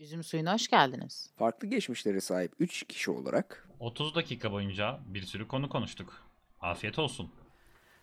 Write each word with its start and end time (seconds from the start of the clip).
Üzüm 0.00 0.24
suyuna 0.24 0.54
hoş 0.54 0.68
geldiniz. 0.68 1.30
Farklı 1.36 1.68
geçmişlere 1.68 2.20
sahip 2.20 2.52
3 2.58 2.84
kişi 2.88 3.10
olarak 3.10 3.68
30 3.80 4.14
dakika 4.14 4.52
boyunca 4.52 5.00
bir 5.06 5.22
sürü 5.22 5.48
konu 5.48 5.68
konuştuk. 5.68 6.22
Afiyet 6.60 6.98
olsun. 6.98 7.30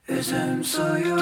Üzüm 0.08 0.64
suyu 0.64 1.18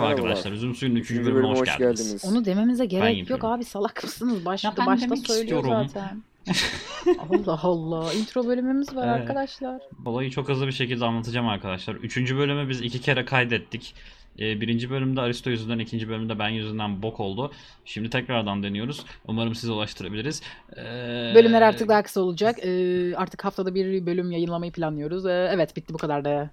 Merhaba 0.00 0.20
arkadaşlar. 0.20 0.52
Üzüm 0.52 0.74
Suyu'nun 0.74 1.00
3.3. 1.00 1.24
bölümüne 1.24 1.58
hoş, 1.58 1.76
geldiniz. 1.78 2.24
Onu 2.24 2.44
dememize 2.44 2.84
gerek 2.86 3.18
yok 3.18 3.18
yapıyorum. 3.30 3.46
abi 3.46 3.64
salak 3.64 4.04
mısınız? 4.04 4.44
Başta, 4.44 4.68
Ya 4.68 4.74
ben 4.78 4.86
başta 4.86 5.06
demek 5.06 5.26
söylüyor 5.26 5.58
istiyorum. 5.62 5.88
zaten. 5.94 6.22
Allah 7.30 7.60
Allah. 7.62 8.12
Intro 8.14 8.46
bölümümüz 8.46 8.96
var 8.96 9.08
Evet. 9.08 9.20
arkadaşlar. 9.20 9.82
Olayı 10.06 10.30
çok 10.30 10.48
hızlı 10.48 10.66
bir 10.66 10.72
şekilde 10.72 11.04
anlatacağım 11.04 11.48
arkadaşlar. 11.48 11.94
3. 11.94 12.16
bölümü 12.36 12.68
biz 12.68 12.80
iki 12.80 13.00
kere 13.00 13.24
kaydettik. 13.24 13.94
Ee, 14.38 14.60
birinci 14.60 14.90
bölümde 14.90 15.20
Aristo 15.20 15.50
yüzünden, 15.50 15.78
ikinci 15.78 16.08
bölümde 16.08 16.38
ben 16.38 16.48
yüzünden 16.48 17.02
bok 17.02 17.20
oldu. 17.20 17.52
Şimdi 17.84 18.10
tekrardan 18.10 18.62
deniyoruz. 18.62 19.04
Umarım 19.28 19.54
size 19.54 19.72
ulaştırabiliriz. 19.72 20.42
Ee, 20.76 21.32
Bölümler 21.34 21.62
artık 21.62 21.88
daha 21.88 22.02
kısa 22.02 22.20
olacak. 22.20 22.56
Ee, 22.64 23.16
artık 23.16 23.44
haftada 23.44 23.74
bir 23.74 24.06
bölüm 24.06 24.30
yayınlamayı 24.32 24.72
planlıyoruz. 24.72 25.26
Ee, 25.26 25.50
evet 25.54 25.76
bitti 25.76 25.94
bu 25.94 25.98
kadar 25.98 26.24
da. 26.24 26.50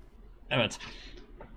Evet. 0.49 0.79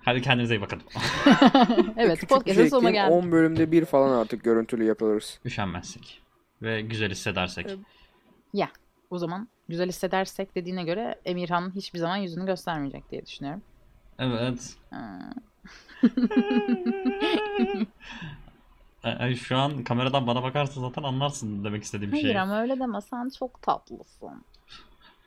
Hadi 0.05 0.23
kendinize 0.23 0.55
iyi 0.57 0.61
bakın. 0.61 0.83
evet 1.97 2.29
podcast'ın 2.29 2.69
sonuna 2.69 2.91
geldik. 2.91 3.13
10 3.13 3.33
bölümde 3.33 3.73
bir 3.73 3.85
falan 3.85 4.21
artık 4.21 4.45
görüntülü 4.45 4.85
yapılırız. 4.85 5.41
Üşenmezsek. 5.45 6.23
Ve 6.63 6.81
güzel 6.81 7.11
hissedersek. 7.11 7.67
Evet. 7.69 7.79
Ya 8.53 8.69
o 9.11 9.19
zaman 9.19 9.49
güzel 9.69 9.89
hissedersek 9.89 10.55
dediğine 10.55 10.85
göre 10.85 11.21
Emirhan 11.25 11.75
hiçbir 11.75 11.99
zaman 11.99 12.17
yüzünü 12.17 12.47
göstermeyecek 12.47 13.11
diye 13.11 13.27
düşünüyorum. 13.27 13.63
Evet. 14.19 14.77
Ha. 19.03 19.19
Ay, 19.19 19.37
Şu 19.37 19.57
an 19.57 19.85
kameradan 19.85 20.27
bana 20.27 20.43
bakarsın 20.43 20.81
zaten 20.81 21.03
anlarsın 21.03 21.65
demek 21.65 21.83
istediğim 21.83 22.13
Hayır 22.13 22.25
şey. 22.25 22.39
ama 22.39 22.61
öyle 22.61 22.79
deme 22.81 23.01
sen 23.01 23.29
çok 23.39 23.63
tatlısın. 23.63 24.45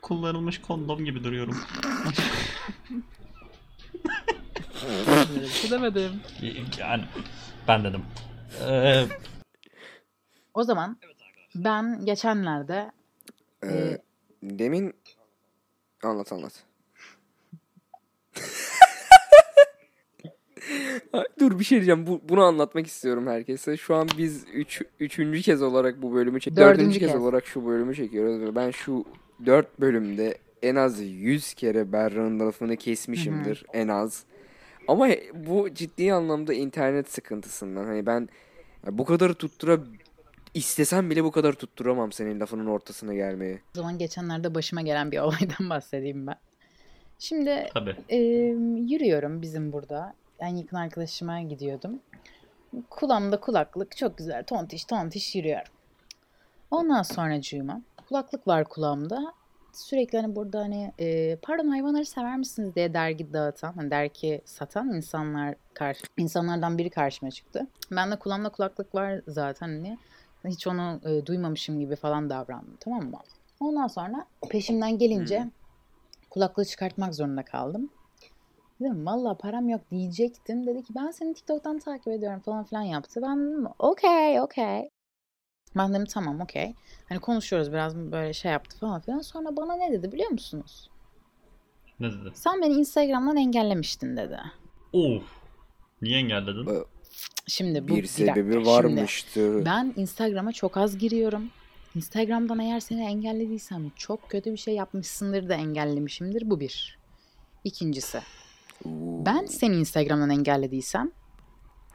Kullanılmış 0.02 0.62
kondom 0.62 1.06
gibi 1.06 1.24
duruyorum. 1.24 1.58
Öyle 5.36 5.44
bir 5.44 5.48
şey 5.50 5.72
demedim. 5.72 6.12
Yani 6.80 7.04
ben 7.68 7.84
dedim. 7.84 8.02
Ee, 8.70 9.04
O 10.54 10.64
zaman 10.64 10.98
ben 11.56 12.06
geçenlerde 12.06 12.92
Ee, 13.64 13.68
Ee, 13.68 13.98
demin 14.44 14.94
anlat 16.04 16.32
anlat. 16.34 16.64
Dur 21.40 21.60
bir 21.60 21.64
şey 21.64 21.78
diyeceğim. 21.78 22.08
Bu, 22.08 22.22
bunu 22.30 22.42
anlatmak 22.44 22.88
istiyorum 22.88 23.28
herkese. 23.28 23.78
Şu 23.78 23.96
an 23.96 24.10
biz 24.18 24.46
üç, 24.54 24.82
üçüncü 25.00 25.42
kez 25.42 25.62
olarak 25.62 26.02
bu 26.02 26.14
bölümü 26.14 26.40
çek 26.40 26.56
Dördüncü 26.56 26.80
dördüncü 26.80 27.00
kez 27.00 27.12
kez. 27.12 27.22
olarak 27.22 27.46
şu 27.48 27.66
bölümü 27.66 27.96
çekiyoruz. 27.96 28.42
Ve 28.42 28.56
ben 28.56 28.72
şu 28.72 29.06
dört 29.46 29.80
bölümde 29.80 30.38
en 30.62 30.76
az 30.76 31.00
100 31.02 31.54
kere 31.54 31.92
Berra'nın 31.92 32.40
lafını 32.40 32.78
kesmişimdir. 32.78 33.66
En 33.74 33.88
az. 33.88 34.24
Ama 34.88 35.08
bu 35.34 35.74
ciddi 35.74 36.14
anlamda 36.14 36.54
internet 36.54 37.12
sıkıntısından. 37.12 37.86
Hani 37.86 38.06
ben 38.06 38.30
bu 38.92 39.06
kadar 39.06 39.34
tuttura 39.34 39.80
istesem 40.54 41.10
bile 41.10 41.24
bu 41.24 41.32
kadar 41.32 41.54
tutturamam 41.54 42.12
senin 42.12 42.40
lafının 42.40 42.66
ortasına 42.66 43.14
gelmeyi. 43.14 43.56
o 43.56 43.78
zaman 43.78 43.98
geçenlerde 43.98 44.56
başıma 44.56 44.82
gelen 44.82 45.12
bir 45.12 45.18
olaydan 45.20 45.70
bahsedeyim 45.70 46.28
ben. 46.28 46.36
Şimdi 47.20 47.70
tabii. 47.74 47.96
e, 48.10 48.18
yürüyorum 48.88 49.42
bizim 49.42 49.72
burada. 49.74 50.14
En 50.40 50.56
yakın 50.56 50.78
arkadaşıma 50.78 51.42
gidiyordum. 51.42 52.00
Kulağımda 52.90 53.40
kulaklık 53.40 53.98
çok 53.98 54.18
güzel 54.18 54.44
tontiş 54.44 54.86
tontiş 54.86 55.36
yürüyorum. 55.36 55.74
Ondan 56.72 57.02
sonra 57.02 57.40
kulaklık 58.10 58.48
var 58.48 58.64
kulağımda. 58.64 59.34
Sürekli 59.74 60.18
hani 60.20 60.36
burada 60.36 60.60
hani 60.60 60.94
e, 61.00 61.36
pardon 61.42 61.68
hayvanları 61.68 62.06
sever 62.06 62.38
misiniz 62.38 62.76
diye 62.76 62.94
dergi 62.94 63.34
dağıtan, 63.34 63.74
hani 63.74 63.92
dergi 63.92 64.42
satan 64.46 64.94
insanlar 64.94 65.56
karşı 65.74 66.04
insanlardan 66.18 66.78
biri 66.78 66.90
karşıma 66.90 67.32
çıktı. 67.32 67.68
Ben 67.92 68.12
de 68.12 68.20
kulağımda 68.20 68.50
kulaklık 68.50 68.96
var 68.96 69.22
zaten 69.28 69.68
hani 69.68 69.98
hiç 70.46 70.68
onu 70.68 71.02
e, 71.06 71.26
duymamışım 71.26 71.80
gibi 71.80 71.96
falan 71.96 72.30
davrandım 72.30 72.78
tamam 72.80 73.04
mı? 73.04 73.20
Ondan 73.60 73.88
sonra 73.88 74.26
peşimden 74.50 74.98
gelince 74.98 75.48
kulaklığı 76.30 76.66
çıkartmak 76.66 77.16
zorunda 77.16 77.46
kaldım. 77.46 77.90
Dedim 78.82 79.06
valla 79.06 79.38
param 79.38 79.70
yok 79.70 79.82
diyecektim. 79.92 80.68
Dedi 80.68 80.84
ki 80.84 80.96
ben 80.96 81.12
seni 81.12 81.34
TikTok'tan 81.34 81.80
takip 81.80 82.08
ediyorum 82.08 82.40
falan 82.40 82.64
filan 82.64 82.82
yaptı. 82.82 83.22
Ben 83.22 83.38
dedim 83.38 83.68
okey 83.80 84.42
okey. 84.42 84.90
Ben 85.78 85.94
dedim 85.94 86.06
tamam 86.06 86.42
okey. 86.42 86.76
Hani 87.10 87.20
konuşuyoruz 87.20 87.72
biraz 87.72 87.96
böyle 87.96 88.34
şey 88.34 88.52
yaptı 88.52 88.78
falan 88.78 89.02
filan. 89.02 89.20
Sonra 89.20 89.58
bana 89.58 89.76
ne 89.76 89.92
dedi 89.92 90.12
biliyor 90.12 90.30
musunuz? 90.30 90.90
Ne 92.00 92.12
dedi? 92.12 92.32
Sen 92.34 92.62
beni 92.62 92.74
Instagram'dan 92.74 93.38
engellemiştin 93.38 94.18
dedi. 94.18 94.40
Of. 94.94 95.24
Niye 96.02 96.18
engelledin? 96.18 96.84
Şimdi 97.48 97.84
bu 97.84 97.88
Bir 97.88 98.04
dakika, 98.04 98.08
sebebi 98.08 98.54
şimdi 98.54 98.66
varmıştır. 98.66 99.66
Ben 99.66 99.94
Instagram'a 99.98 100.52
çok 100.52 100.78
az 100.78 100.98
giriyorum. 100.98 101.50
Instagram'dan 101.96 102.60
eğer 102.60 102.80
seni 102.80 103.06
engellediysem 103.06 103.92
çok 103.96 104.30
kötü 104.30 104.52
bir 104.52 104.58
şey 104.58 104.76
yapmışsındır 104.76 105.50
da 105.50 105.54
engellemişimdir. 105.54 106.50
Bu 106.50 106.60
bir. 106.60 106.98
İkincisi. 107.64 108.18
Oo. 108.86 109.26
Ben 109.26 109.46
seni 109.46 109.76
Instagram'dan 109.76 110.30
engellediysem 110.30 111.12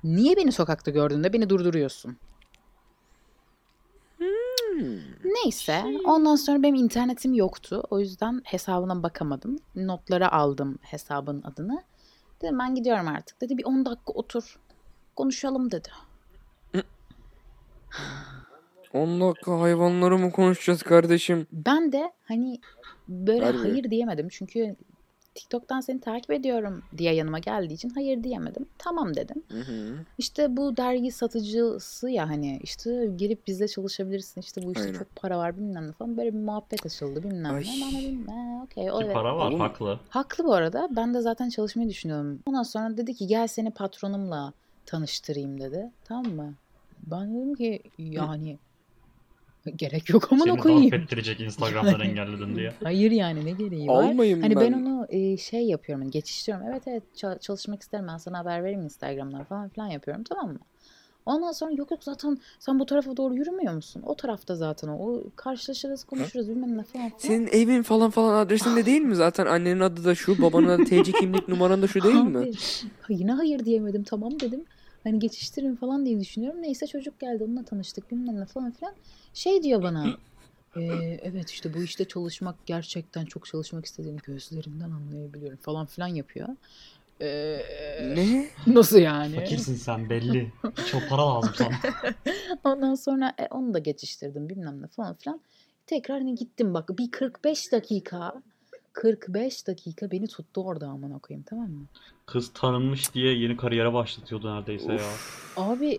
niye 0.05 0.37
beni 0.37 0.53
sokakta 0.53 0.91
gördüğünde 0.91 1.33
beni 1.33 1.51
durduruyorsun? 1.51 2.17
Neyse 5.25 5.85
ondan 6.05 6.37
sonra 6.37 6.63
benim 6.63 6.75
internetim 6.75 7.35
yoktu. 7.35 7.83
O 7.91 8.01
yüzden 8.01 8.41
hesabına 8.45 9.03
bakamadım. 9.03 9.59
Notlara 9.77 10.33
aldım 10.33 10.79
hesabın 10.83 11.43
adını. 11.43 11.83
Dedim 12.43 12.59
ben 12.59 12.75
gidiyorum 12.75 13.09
artık. 13.09 13.41
Dedi 13.41 13.59
bir 13.59 13.65
10 13.65 13.85
dakika 13.87 14.13
otur. 14.13 14.59
Konuşalım 15.17 15.71
dedi. 15.71 15.89
10 18.93 19.21
dakika 19.21 19.61
hayvanları 19.61 20.19
mı 20.19 20.33
konuşacağız 20.33 20.83
kardeşim? 20.83 21.47
Ben 21.53 21.93
de 21.93 22.13
hani 22.25 22.61
böyle 23.09 23.45
Harbi. 23.45 23.59
hayır 23.59 23.91
diyemedim. 23.91 24.29
Çünkü 24.31 24.77
TikTok'tan 25.39 25.81
seni 25.81 26.01
takip 26.01 26.31
ediyorum 26.31 26.83
diye 26.99 27.15
yanıma 27.15 27.39
geldiği 27.39 27.75
için 27.75 27.91
hayır 27.91 28.25
diyemedim. 28.25 28.67
Tamam 28.79 29.15
dedim. 29.17 29.43
Hı 29.49 29.61
hı. 29.61 29.95
İşte 30.19 30.57
bu 30.57 30.77
dergi 30.77 31.11
satıcısı 31.13 32.11
ya 32.11 32.29
hani 32.29 32.61
işte 32.63 33.11
gelip 33.17 33.47
bizde 33.47 33.69
çalışabilirsin. 33.69 34.41
İşte 34.41 34.63
bu 34.63 34.73
işte 34.73 34.85
Aynen. 34.85 34.99
çok 34.99 35.17
para 35.17 35.39
var 35.39 35.57
bilmem 35.57 35.89
ne 35.89 35.93
falan. 35.93 36.17
Böyle 36.17 36.35
bir 36.35 36.39
muhabbet 36.39 36.87
açıldı 36.87 37.23
bilmem 37.23 37.55
ne. 37.55 37.65
Ben 37.95 38.01
dedim 38.03 38.27
"Ee, 38.31 38.63
okey 38.65 38.91
o 38.93 39.01
evet. 39.03 39.15
para 39.15 39.37
var 39.37 39.49
Oğlum. 39.51 39.61
haklı. 39.61 40.01
Haklı 40.09 40.45
bu 40.45 40.55
arada. 40.55 40.89
Ben 40.97 41.15
de 41.15 41.21
zaten 41.21 41.49
çalışmayı 41.49 41.89
düşünüyorum. 41.89 42.39
Ondan 42.47 42.63
sonra 42.63 42.97
dedi 42.97 43.15
ki 43.15 43.27
gel 43.27 43.47
seni 43.47 43.71
patronumla 43.71 44.53
tanıştırayım 44.87 45.61
dedi. 45.61 45.91
Tamam 46.05 46.27
mı? 46.33 46.55
Ben 47.07 47.35
dedim 47.35 47.55
ki 47.55 47.83
yani 47.99 48.59
gerek 49.77 50.09
yok 50.09 50.33
amına 50.33 50.45
Seni 50.45 50.59
koyayım. 50.59 50.87
affettirecek 50.87 51.41
Instagram'dan 51.41 52.01
engelledin 52.01 52.57
diye. 52.57 52.73
Hayır 52.83 53.11
yani 53.11 53.45
ne 53.45 53.53
gereği 53.53 53.89
var? 53.89 54.05
Almayayım 54.05 54.43
Hani 54.43 54.57
ben, 54.57 54.73
ben. 54.73 54.83
onu 54.83 55.07
e, 55.09 55.37
şey 55.37 55.63
yapıyorum, 55.67 56.03
hani 56.03 56.11
geçiştiriyorum. 56.11 56.69
Evet 56.73 56.83
evet 56.87 57.03
ça- 57.15 57.41
çalışmak 57.41 57.83
isterim 57.83 58.07
ben 58.09 58.17
sana 58.17 58.39
haber 58.39 58.65
vereyim 58.65 58.83
Instagram'dan 58.83 59.45
falan 59.45 59.69
filan 59.69 59.87
yapıyorum 59.87 60.25
tamam 60.25 60.53
mı? 60.53 60.59
Ondan 61.27 61.53
sonra 61.53 61.73
yok 61.73 61.91
yok 61.91 62.05
zaten 62.05 62.39
sen 62.59 62.79
bu 62.79 62.87
tarafa 62.87 63.17
doğru 63.17 63.35
yürümüyor 63.35 63.73
musun? 63.75 64.03
O 64.07 64.15
tarafta 64.15 64.57
zaten 64.57 64.89
o. 64.89 64.95
O 64.95 65.23
karşılaşırız 65.37 66.05
konuşuruz 66.05 66.49
bilmem 66.49 66.79
ne 66.79 66.83
falan 66.83 67.09
filan. 67.09 67.19
Senin 67.19 67.47
evin 67.47 67.83
falan 67.83 68.11
falan 68.11 68.35
adresinde 68.47 68.87
değil 68.87 69.01
mi 69.03 69.15
zaten? 69.17 69.47
Annenin 69.47 69.81
adı 69.81 70.05
da 70.05 70.15
şu, 70.15 70.43
babanın 70.43 70.69
adı 70.69 70.85
TC 70.85 71.13
kimlik 71.13 71.49
numaran 71.49 71.83
da 71.83 71.87
şu 71.87 72.03
değil 72.03 72.15
mi? 72.15 72.39
Abi, 72.39 72.53
ha, 73.01 73.07
yine 73.09 73.33
hayır 73.33 73.65
diyemedim 73.65 74.03
tamam 74.05 74.41
dedim. 74.41 74.65
Hani 75.05 75.19
geçiştirin 75.19 75.77
falan 75.77 76.07
diye 76.07 76.21
düşünüyorum. 76.21 76.63
Neyse 76.63 76.87
çocuk 76.87 77.21
geldi 77.21 77.45
onunla 77.45 77.65
tanıştık 77.65 78.11
bilmem 78.11 78.41
ne 78.41 78.47
falan 78.47 78.71
filan. 78.73 78.95
Şey 79.35 79.63
diyor 79.63 79.83
bana. 79.83 80.07
"Ee, 80.77 80.83
evet 81.23 81.51
işte 81.51 81.75
bu 81.75 81.83
işte 81.83 82.05
çalışmak 82.05 82.67
gerçekten 82.67 83.25
çok 83.25 83.47
çalışmak 83.47 83.87
istediğini 83.87 84.19
gözlerinden 84.27 84.91
anlayabiliyorum 84.91 85.59
falan 85.59 85.87
filan 85.87 86.09
yapıyor. 86.09 86.49
Ee, 87.21 87.59
Ne? 88.17 88.49
Nasıl 88.75 88.99
yani? 88.99 89.35
Fakirsin 89.35 89.75
sen 89.75 90.11
belli. 90.11 90.53
Çok 90.91 91.09
para 91.09 91.27
lazım 91.29 91.53
sana. 91.57 91.75
Ondan 92.65 92.95
sonra 92.95 93.35
e, 93.39 93.47
onu 93.47 93.75
da 93.75 93.79
geçiştirdim 93.79 94.49
bilmem 94.49 94.83
ne 94.83 94.87
falan 94.87 95.15
filan. 95.15 95.41
Tekrar 95.87 96.19
hani 96.19 96.35
gittim 96.35 96.75
bak 96.75 96.99
bir 96.99 97.11
45 97.11 97.73
dakika 97.73 98.43
45 99.03 99.67
dakika 99.67 100.11
beni 100.11 100.27
tuttu 100.27 100.65
orada 100.65 100.87
aman 100.87 101.19
koyayım 101.19 101.45
tamam 101.49 101.71
mı? 101.71 101.85
Kız 102.27 102.53
tanınmış 102.55 103.15
diye 103.15 103.35
yeni 103.39 103.57
kariyere 103.57 103.93
başlatıyordu 103.93 104.55
neredeyse 104.57 104.93
ya. 104.93 105.01
Abi 105.57 105.99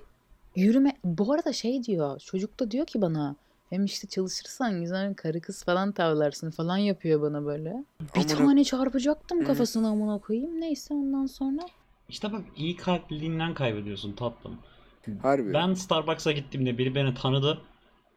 Yürüme. 0.55 0.93
Bu 1.03 1.33
arada 1.33 1.53
şey 1.53 1.83
diyor. 1.83 2.19
Çocuk 2.19 2.59
da 2.59 2.71
diyor 2.71 2.85
ki 2.85 3.01
bana. 3.01 3.35
Hem 3.69 3.85
işte 3.85 4.07
çalışırsan 4.07 4.81
güzel 4.81 5.13
karı 5.13 5.41
kız 5.41 5.63
falan 5.63 5.91
tavlarsın 5.91 6.51
falan 6.51 6.77
yapıyor 6.77 7.21
bana 7.21 7.45
böyle. 7.45 7.83
Bir 8.15 8.21
Amına- 8.21 8.37
tane 8.37 8.63
çarpacaktım 8.63 9.41
Hı. 9.41 9.45
kafasına 9.45 9.89
amına 9.89 10.17
koyayım. 10.17 10.61
Neyse 10.61 10.93
ondan 10.93 11.25
sonra. 11.25 11.61
İşte 12.09 12.31
bak 12.31 12.41
iyi 12.57 12.75
kalpliliğinden 12.75 13.53
kaybediyorsun 13.53 14.13
tatlım. 14.13 14.57
Harbi. 15.21 15.53
Ben 15.53 15.73
Starbucks'a 15.73 16.31
gittiğimde 16.31 16.77
biri 16.77 16.95
beni 16.95 17.13
tanıdı. 17.13 17.61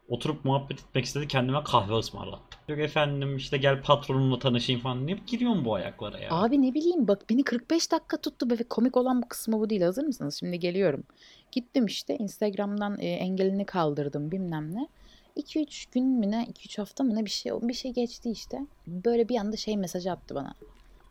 Oturup 0.09 0.45
muhabbet 0.45 0.81
etmek 0.81 1.05
istedi. 1.05 1.29
Kendime 1.29 1.65
kahve 1.65 1.95
ısmarlattı. 1.95 2.52
Yok 2.73 2.81
efendim 2.81 3.37
işte 3.37 3.59
gel 3.59 3.83
patronumla 3.83 4.39
tanışayım 4.39 4.81
falan. 4.81 5.07
Ne 5.07 5.13
giriyorsun 5.27 5.65
bu 5.65 5.75
ayaklara 5.75 6.19
ya? 6.19 6.29
Abi 6.31 6.63
ne 6.63 6.75
bileyim 6.75 7.09
bak 7.09 7.31
beni 7.31 7.43
45 7.45 7.93
dakika 7.93 8.17
tuttu 8.17 8.51
ve 8.51 8.57
komik 8.57 8.97
olan 8.97 9.23
bu 9.23 9.29
kısmı 9.29 9.61
bu 9.61 9.71
değil. 9.71 9.83
Hazır 9.83 10.05
mısınız? 10.05 10.37
Şimdi 10.41 10.59
geliyorum. 10.59 11.05
Gittim 11.53 11.87
işte 11.87 12.17
Instagram'dan 12.17 12.99
e, 13.01 13.07
engelini 13.07 13.67
kaldırdım 13.67 14.31
bilmem 14.31 14.75
ne. 14.75 14.89
2-3 15.37 15.87
gün 15.93 16.05
mü 16.05 16.31
ne 16.31 16.47
2-3 16.53 16.79
hafta 16.79 17.05
mı 17.05 17.15
ne 17.15 17.25
bir 17.25 17.31
şey 17.31 17.53
bir 17.63 17.75
şey 17.75 17.93
geçti 17.93 18.31
işte. 18.31 18.59
Böyle 18.87 19.29
bir 19.29 19.37
anda 19.37 19.57
şey 19.57 19.77
mesajı 19.77 20.13
attı 20.13 20.35
bana. 20.35 20.55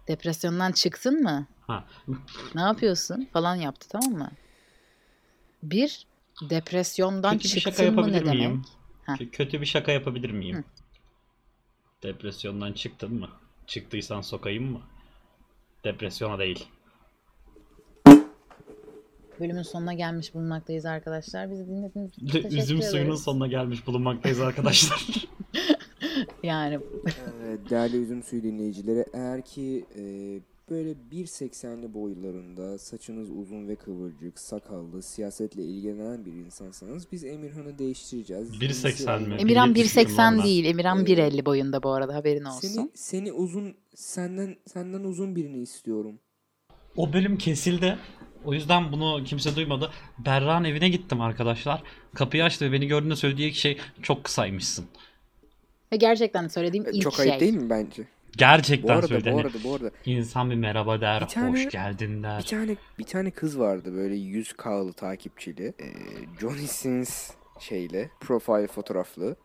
Depresyondan 0.08 0.72
çıktın 0.72 1.24
mı? 1.24 1.48
Ha. 1.68 1.84
Ne 2.56 2.62
yapıyorsun? 2.62 3.28
Falan 3.34 3.56
yaptı 3.56 3.88
tamam 3.90 4.14
mı? 4.14 4.32
Bir 5.64 6.06
depresyondan 6.50 7.38
Kötü 7.38 7.44
bir 7.56 7.60
şaka 7.62 7.70
çıktın 7.70 7.86
mı 7.86 7.92
ne 7.92 7.96
yapabilir 8.12 8.26
demek? 8.26 8.48
miyim? 8.48 8.62
Ha. 9.06 9.14
Kö- 9.14 9.30
Kötü 9.30 9.62
bir 9.62 9.66
şaka 9.66 9.92
yapabilir 9.92 10.32
miyim? 10.32 10.58
Hı. 10.58 10.64
Depresyondan 12.04 12.74
çıktın 12.74 13.14
mı? 13.20 13.30
Çıktıysan 13.68 14.22
sokayım 14.22 14.72
mı? 14.72 14.82
Depresyona 15.84 16.40
değil. 16.40 16.68
Bölümün 19.40 19.62
sonuna 19.62 19.94
gelmiş 19.94 20.34
bulunmaktayız 20.34 20.86
arkadaşlar. 20.86 21.52
Bizi 21.52 21.68
dinlediğiniz 21.68 22.12
için 22.12 22.28
teşekkür 22.28 22.58
Üzüm 22.58 22.82
suyunun 22.82 23.06
ederiz. 23.08 23.24
sonuna 23.24 23.48
gelmiş 23.48 23.88
bulunmaktayız 23.88 24.40
arkadaşlar. 24.42 25.06
Yani 26.44 26.80
Ee, 27.08 27.70
Değerli 27.70 27.98
üzüm 27.98 28.24
suyu 28.24 28.44
dinleyicileri 28.44 29.06
eğer 29.14 29.42
ki 29.46 29.86
e, 29.96 30.04
böyle 30.72 30.92
1.80'li 31.12 31.94
boylarında 31.94 32.78
saçınız 32.78 33.30
uzun 33.30 33.68
ve 33.68 33.76
kıvırcık, 33.76 34.40
sakallı, 34.40 35.02
siyasetle 35.02 35.64
ilgilenen 35.64 36.26
bir 36.26 36.34
insansanız 36.34 37.12
biz 37.12 37.24
Emirhan'ı 37.24 37.80
değiştireceğiz. 37.80 38.50
1.80 38.50 39.28
mi? 39.28 39.36
Emirhan 39.40 39.74
1.70'yim 39.74 40.18
lan 40.18 40.34
1.80 40.36 40.38
ben. 40.38 40.44
değil. 40.44 40.66
Emirhan 40.66 40.98
Evet. 40.98 41.10
1.50 41.10 41.46
boyunda 41.46 41.84
bu 41.84 41.90
arada 41.92 42.16
haberin 42.16 42.44
olsun. 42.44 42.68
Seni 42.68 42.90
seni 42.94 43.32
uzun 43.32 43.76
senden 43.96 44.56
senden 44.68 45.04
uzun 45.04 45.36
birini 45.36 45.58
istiyorum. 45.62 46.20
O 46.98 47.14
bölüm 47.14 47.38
kesildi. 47.38 47.98
O 48.46 48.54
yüzden 48.54 48.92
bunu 48.92 49.24
kimse 49.24 49.56
duymadı. 49.56 49.92
Berra'nın 50.26 50.66
evine 50.66 50.90
gittim 50.90 51.22
arkadaşlar. 51.22 51.84
Kapıyı 52.14 52.44
açtı 52.44 52.66
ve 52.66 52.72
beni 52.72 52.88
gördüğünde 52.88 53.16
söylediği 53.16 53.54
şey 53.54 53.78
çok 54.02 54.24
kısaymışsın. 54.24 54.86
Ve 55.92 55.96
gerçekten 55.96 56.48
söylediğim 56.48 56.86
ilk 56.94 57.02
Çok 57.02 57.14
şey. 57.14 57.30
ayıp 57.30 57.42
değil 57.42 57.54
mi 57.54 57.70
bence? 57.70 58.08
Bu 58.34 58.38
Gerçekten 58.38 58.94
arada 58.94 59.08
söyledi. 59.08 59.32
bu 59.32 59.38
Hani 59.38 59.42
arada 59.42 59.58
bu 59.64 59.76
arada 59.76 59.92
İnsan 60.06 60.50
bir 60.52 60.56
merhaba 60.56 61.02
der, 61.02 61.22
Bir 61.22 61.28
tane- 61.28 61.50
hoş 61.52 61.70
geldin 61.70 62.18
bir 62.18 62.24
der. 62.24 62.46
tane 62.46 62.76
bir 63.00 63.04
tane 63.04 63.32
kız 63.32 63.60
vardı 63.60 63.94
böyle 63.94 64.16
100k'lı 64.16 64.94
takipçili. 64.94 65.66
Ee, 65.80 65.86
Johnny 66.42 66.68
Sins 66.68 67.32
şeyle 67.60 68.10
profil 68.20 68.68
fotoğraflı. 68.68 69.36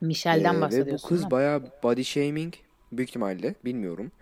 Michelle'den 0.00 0.54
Ee, 0.54 0.60
bahsediyorsun. 0.60 0.92
Ve 0.92 1.02
bu 1.02 1.08
kız 1.08 1.24
mi? 1.24 1.30
bayağı 1.30 1.62
body 1.82 2.02
shaming 2.02 2.54
büyük 2.92 3.08
ihtimalle 3.10 3.54
bilmiyorum. 3.64 4.12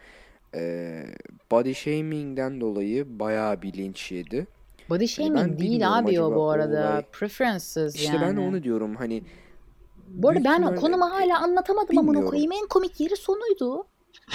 Ee, 0.54 1.06
body 1.50 1.74
shaming'den 1.74 2.60
dolayı 2.60 3.18
bayağı 3.18 3.62
bir 3.62 3.72
linç 3.72 4.12
yedi. 4.12 4.46
Body 4.90 5.06
shaming 5.06 5.36
ben 5.36 5.58
değil 5.58 5.98
abi 5.98 6.20
o 6.22 6.34
bu 6.34 6.50
arada. 6.50 6.90
olay- 6.90 7.04
Preferences 7.12 7.94
İşte 7.96 8.06
yani. 8.16 8.20
ben 8.20 8.36
de 8.36 8.40
onu 8.40 8.62
diyorum 8.62 8.96
hani 8.96 9.22
Bu 10.08 10.28
arada 10.28 10.44
ben 10.44 10.76
konumu 10.76 11.04
hala 11.10 11.40
anlatamadım 11.42 11.98
amına 11.98 12.08
Bilmiyorum. 12.08 12.30
koyayım. 12.30 12.52
En 12.52 12.66
komik 12.68 13.00
yeri 13.00 13.16
sonuydu. 13.16 13.84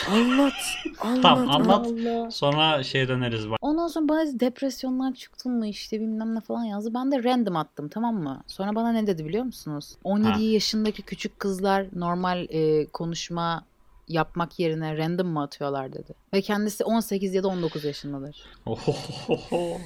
Anlat 0.10 0.54
anlat. 1.02 1.22
Tamam, 1.22 1.50
anlat. 1.50 1.88
Allah. 1.88 2.32
Sonra 2.32 2.84
şeye 2.84 3.08
döneriz 3.08 3.50
bak. 3.50 3.58
Ondan 3.62 3.88
sonra 3.88 4.10
bana 4.10 4.40
depresyondan 4.40 5.12
çıktın 5.12 5.52
mı 5.52 5.68
işte 5.68 6.02
bilmem 6.02 6.36
ne 6.36 6.40
falan 6.42 6.64
yazdı. 6.64 6.94
Ben 6.94 7.12
de 7.12 7.24
random 7.24 7.56
attım 7.56 7.90
tamam 7.90 8.16
mı? 8.16 8.44
Sonra 8.48 8.76
bana 8.76 8.92
ne 8.92 9.08
dedi 9.08 9.26
biliyor 9.26 9.44
musunuz? 9.44 9.96
17 10.04 10.30
Ha. 10.34 10.40
yaşındaki 10.40 11.02
küçük 11.02 11.40
kızlar 11.40 11.86
normal 11.96 12.46
e, 12.50 12.86
konuşma 12.86 13.64
yapmak 14.08 14.60
yerine 14.60 14.98
random 14.98 15.28
mı 15.28 15.42
atıyorlar 15.44 15.94
dedi. 15.94 16.14
Ve 16.34 16.42
kendisi 16.42 16.84
18 16.84 17.34
ya 17.34 17.44
da 17.44 17.48
19 17.48 17.84
yaşındadır. 17.86 18.44
Ohohoho. 18.66 19.78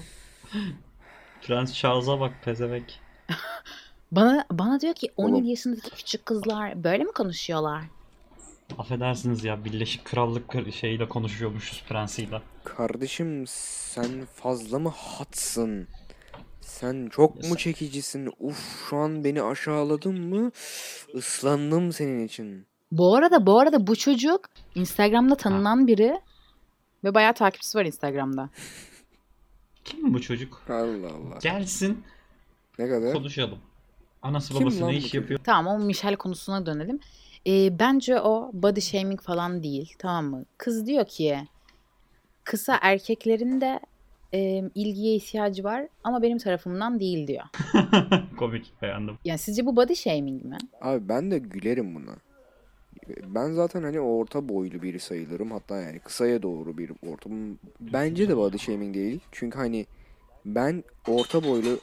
Prens 1.41 1.73
Charles'a 1.73 2.19
bak 2.19 2.31
pezevenk. 2.45 2.85
Bana 4.11 4.45
bana 4.51 4.79
diyor 4.79 4.93
ki 4.93 5.11
17 5.17 5.35
Oğlum. 5.35 5.45
yaşındaki 5.49 5.89
küçük 5.89 6.25
kızlar 6.25 6.83
böyle 6.83 7.03
mi 7.03 7.11
konuşuyorlar? 7.11 7.81
Affedersiniz 8.77 9.43
ya 9.43 9.65
Birleşik 9.65 10.05
Krallık 10.05 10.73
şeyiyle 10.73 11.09
konuşuyormuşuz 11.09 11.83
prensiyle. 11.89 12.41
Kardeşim 12.63 13.43
sen 13.47 14.25
fazla 14.35 14.79
mı 14.79 14.89
hatsın? 14.95 15.87
Sen 16.61 17.07
çok 17.11 17.43
mu 17.49 17.57
çekicisin? 17.57 18.29
Uf 18.39 18.89
şu 18.89 18.97
an 18.97 19.23
beni 19.23 19.41
aşağıladın 19.43 20.19
mı? 20.21 20.51
Islandım 21.13 21.91
senin 21.93 22.25
için. 22.25 22.65
Bu 22.91 23.15
arada 23.15 23.45
bu 23.45 23.59
arada 23.59 23.87
bu 23.87 23.95
çocuk 23.95 24.41
Instagram'da 24.75 25.35
tanınan 25.35 25.87
biri 25.87 26.19
ve 27.03 27.13
bayağı 27.13 27.33
takipçisi 27.33 27.77
var 27.77 27.85
Instagram'da. 27.85 28.49
Kim 29.85 30.13
bu 30.13 30.21
çocuk? 30.21 30.61
Allah 30.69 31.07
Allah. 31.07 31.37
Gelsin 31.41 32.03
Ne 32.79 32.89
kadar? 32.89 33.13
konuşalım. 33.13 33.59
Anası 34.21 34.53
Kim 34.53 34.61
babası 34.61 34.87
ne 34.87 34.95
iş 34.97 35.13
yapıyor? 35.13 35.39
Tamam 35.43 35.81
o 35.81 35.85
Michelle 35.85 36.15
konusuna 36.15 36.65
dönelim. 36.65 36.99
Ee, 37.47 37.79
bence 37.79 38.19
o 38.19 38.51
body 38.53 38.81
shaming 38.81 39.21
falan 39.21 39.63
değil 39.63 39.93
tamam 39.99 40.25
mı? 40.25 40.45
Kız 40.57 40.85
diyor 40.85 41.05
ki 41.05 41.37
kısa 42.43 42.79
erkeklerin 42.81 43.61
de 43.61 43.79
e, 44.33 44.63
ilgiye 44.75 45.15
ihtiyacı 45.15 45.63
var 45.63 45.87
ama 46.03 46.21
benim 46.21 46.37
tarafımdan 46.37 46.99
değil 46.99 47.27
diyor. 47.27 47.43
Komik 48.37 48.81
beğendim. 48.81 49.17
Yani 49.25 49.37
sizce 49.37 49.65
bu 49.65 49.75
body 49.75 49.95
shaming 49.95 50.45
mi? 50.45 50.57
Abi 50.81 51.09
ben 51.09 51.31
de 51.31 51.37
gülerim 51.37 51.95
buna. 51.95 52.15
Ben 53.23 53.51
zaten 53.51 53.83
hani 53.83 53.99
orta 53.99 54.49
boylu 54.49 54.81
biri 54.81 54.99
sayılırım. 54.99 55.51
Hatta 55.51 55.77
yani 55.77 55.99
kısaya 55.99 56.41
doğru 56.41 56.77
bir 56.77 56.91
orta. 57.07 57.29
Bence 57.79 58.29
de 58.29 58.37
body 58.37 58.57
shaming 58.57 58.95
değil. 58.95 59.19
Çünkü 59.31 59.57
hani 59.57 59.85
ben 60.45 60.83
orta 61.07 61.43
boylu 61.43 61.79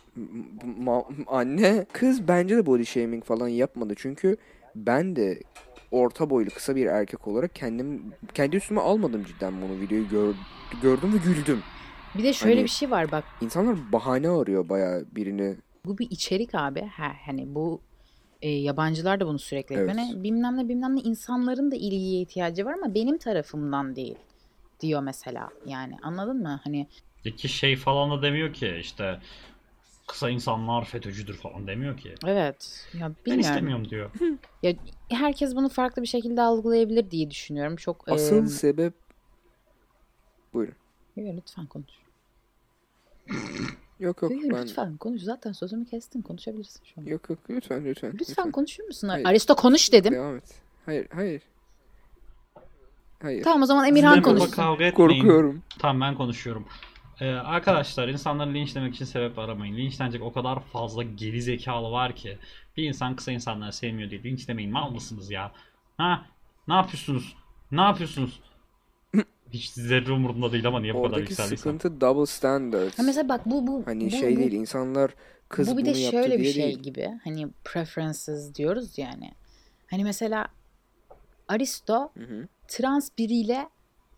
anne 1.26 1.86
kız 1.92 2.28
bence 2.28 2.56
de 2.56 2.66
body 2.66 2.84
shaming 2.84 3.24
falan 3.24 3.48
yapmadı. 3.48 3.94
Çünkü 3.96 4.36
ben 4.76 5.16
de 5.16 5.40
orta 5.90 6.30
boylu 6.30 6.50
kısa 6.50 6.76
bir 6.76 6.86
erkek 6.86 7.28
olarak 7.28 7.54
kendim 7.54 8.02
kendi 8.34 8.56
üstüme 8.56 8.80
almadım 8.80 9.24
cidden 9.24 9.62
bunu 9.62 9.80
videoyu 9.80 10.08
gör- 10.08 10.34
gördüm 10.82 11.12
ve 11.14 11.18
güldüm. 11.18 11.62
Bir 12.18 12.24
de 12.24 12.32
şöyle 12.32 12.54
Hani- 12.54 12.64
bir 12.64 12.70
şey 12.70 12.90
var 12.90 13.12
bak 13.12 13.24
İnsanlar 13.40 13.92
bahane 13.92 14.28
arıyor 14.28 14.68
bayağı 14.68 15.04
birini. 15.12 15.56
bu 15.84 15.98
bir 15.98 16.10
içerik 16.10 16.54
abi. 16.54 16.80
Ha, 16.80 17.12
hani 17.26 17.54
bu 17.54 17.80
e, 18.42 18.50
yabancılar 18.50 19.20
da 19.20 19.26
bunu 19.26 19.38
sürekli 19.38 19.74
Evet. 19.74 19.90
Hani 19.96 20.22
bilmem 20.22 20.56
ne 20.56 20.68
bilmem 20.68 20.96
ne 20.96 21.00
insanların 21.00 21.70
da 21.70 21.76
ilgiye 21.76 22.20
ihtiyacı 22.20 22.64
var 22.64 22.72
ama 22.82 22.94
benim 22.94 23.18
tarafımdan 23.18 23.96
değil 23.96 24.14
diyor 24.80 25.02
mesela. 25.02 25.48
Yani 25.66 25.96
anladın 26.02 26.42
mı? 26.42 26.60
Hani 26.64 26.86
İki 27.24 27.48
şey 27.48 27.76
falan 27.76 28.10
da 28.10 28.22
demiyor 28.22 28.52
ki 28.52 28.76
işte 28.80 29.18
kısa 30.06 30.30
insanlar 30.30 30.84
FETÖ'cüdür 30.84 31.34
falan 31.36 31.66
demiyor 31.66 31.96
ki. 31.96 32.14
evet 32.26 32.86
ya 32.94 33.00
Ben 33.08 33.14
bilmiyorum. 33.26 33.40
istemiyorum 33.40 33.88
diyor. 33.90 34.10
Ya 34.62 34.72
herkes 35.10 35.54
bunu 35.56 35.68
farklı 35.68 36.02
bir 36.02 36.06
şekilde 36.06 36.42
algılayabilir 36.42 37.10
diye 37.10 37.30
düşünüyorum. 37.30 37.76
Çok 37.76 38.08
Asıl 38.08 38.44
e, 38.44 38.46
sebep 38.46 38.94
buyurun. 40.54 40.74
Yo, 41.16 41.36
lütfen 41.36 41.66
konuş. 41.66 41.86
Yok 44.00 44.22
yok 44.22 44.30
Yo, 44.30 44.38
yo, 44.38 44.50
ben 44.54 44.62
lütfen 44.62 44.96
konuş. 44.96 45.22
Zaten 45.22 45.52
sözümü 45.52 45.84
kestin. 45.86 46.22
Konuşabilirsin 46.22 46.80
şu 46.84 47.00
an. 47.00 47.04
yok 47.04 47.30
yok 47.30 47.38
lütfen 47.50 47.84
lütfen. 47.84 48.12
Lütfen 48.20 48.50
konuşur 48.50 48.84
musun? 48.84 49.08
Hayır. 49.08 49.26
Aristo 49.26 49.56
konuş 49.56 49.92
dedim. 49.92 50.12
Devam 50.12 50.36
et. 50.36 50.54
Hayır, 50.86 51.06
hayır. 51.14 51.42
Hayır. 53.22 53.42
Tamam 53.44 53.62
o 53.62 53.66
zaman 53.66 53.88
Emirhan 53.88 54.22
konuşsun. 54.22 54.50
kavga 54.50 54.84
etmeyin. 54.84 55.10
Korkuyorum. 55.10 55.62
Tamam 55.78 56.00
ben 56.00 56.14
konuşuyorum. 56.14 56.66
Ee, 57.20 57.30
arkadaşlar 57.30 58.08
insanları 58.08 58.54
linçlemek 58.54 58.94
için 58.94 59.04
sebep 59.04 59.38
aramayın. 59.38 59.76
Linçlenecek 59.76 60.22
o 60.22 60.32
kadar 60.32 60.60
fazla 60.60 61.02
geri 61.02 61.42
zekalı 61.42 61.90
var 61.90 62.16
ki. 62.16 62.38
Bir 62.76 62.84
insan 62.88 63.16
kısa 63.16 63.32
insanları 63.32 63.72
sevmiyor 63.72 64.10
diye 64.10 64.22
linçlemeyin. 64.22 64.70
Mal 64.72 64.90
mısınız 64.90 65.30
ya? 65.30 65.52
Ha? 65.96 66.26
Ne 66.68 66.74
yapıyorsunuz? 66.74 67.36
Ne 67.70 67.80
yapıyorsunuz? 67.80 68.40
Hiç 69.52 69.70
zerre 69.70 70.12
umurumda 70.12 70.52
değil 70.52 70.66
ama 70.66 70.80
niye 70.80 70.94
bu 70.94 71.02
kadar 71.02 71.08
Oradaki 71.08 71.30
yükseldiysem. 71.30 71.58
sıkıntı 71.58 72.00
double 72.00 72.26
standards. 72.26 72.98
Ha 72.98 73.02
mesela 73.02 73.28
bak 73.28 73.46
bu 73.46 73.66
bu 73.66 73.82
Hani 73.84 74.06
bu, 74.06 74.10
şey 74.10 74.36
bu, 74.36 74.40
değil 74.40 74.52
insanlar 74.52 75.10
kız 75.48 75.68
bu 75.68 75.78
bir 75.78 75.84
bunu 75.86 75.94
de 75.94 75.98
yaptı 75.98 76.10
şöyle 76.10 76.38
bir 76.38 76.42
diye 76.42 76.52
şey 76.52 76.64
değil. 76.64 76.78
gibi. 76.78 77.10
Hani 77.24 77.48
preferences 77.64 78.54
diyoruz 78.54 78.98
yani. 78.98 79.30
Hani 79.90 80.04
mesela 80.04 80.48
Aristo 81.48 82.10
Hı 82.18 82.24
hı. 82.24 82.48
trans 82.68 83.10
biriyle 83.18 83.68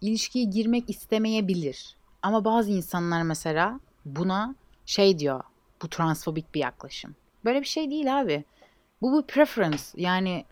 ilişkiye 0.00 0.44
girmek 0.44 0.90
istemeyebilir. 0.90 1.97
Ama 2.22 2.44
bazı 2.44 2.70
insanlar 2.70 3.22
mesela 3.22 3.80
buna 4.04 4.54
şey 4.86 5.18
diyor. 5.18 5.40
bu 5.82 5.88
transfobik 5.88 6.54
bir 6.54 6.60
yaklaşım. 6.60 7.14
Böyle 7.44 7.60
bir 7.60 7.66
şey 7.66 7.90
değil 7.90 8.20
abi. 8.20 8.44
Bu 9.02 9.18
bir 9.22 9.26
preference. 9.26 9.82
Yani 9.96 10.44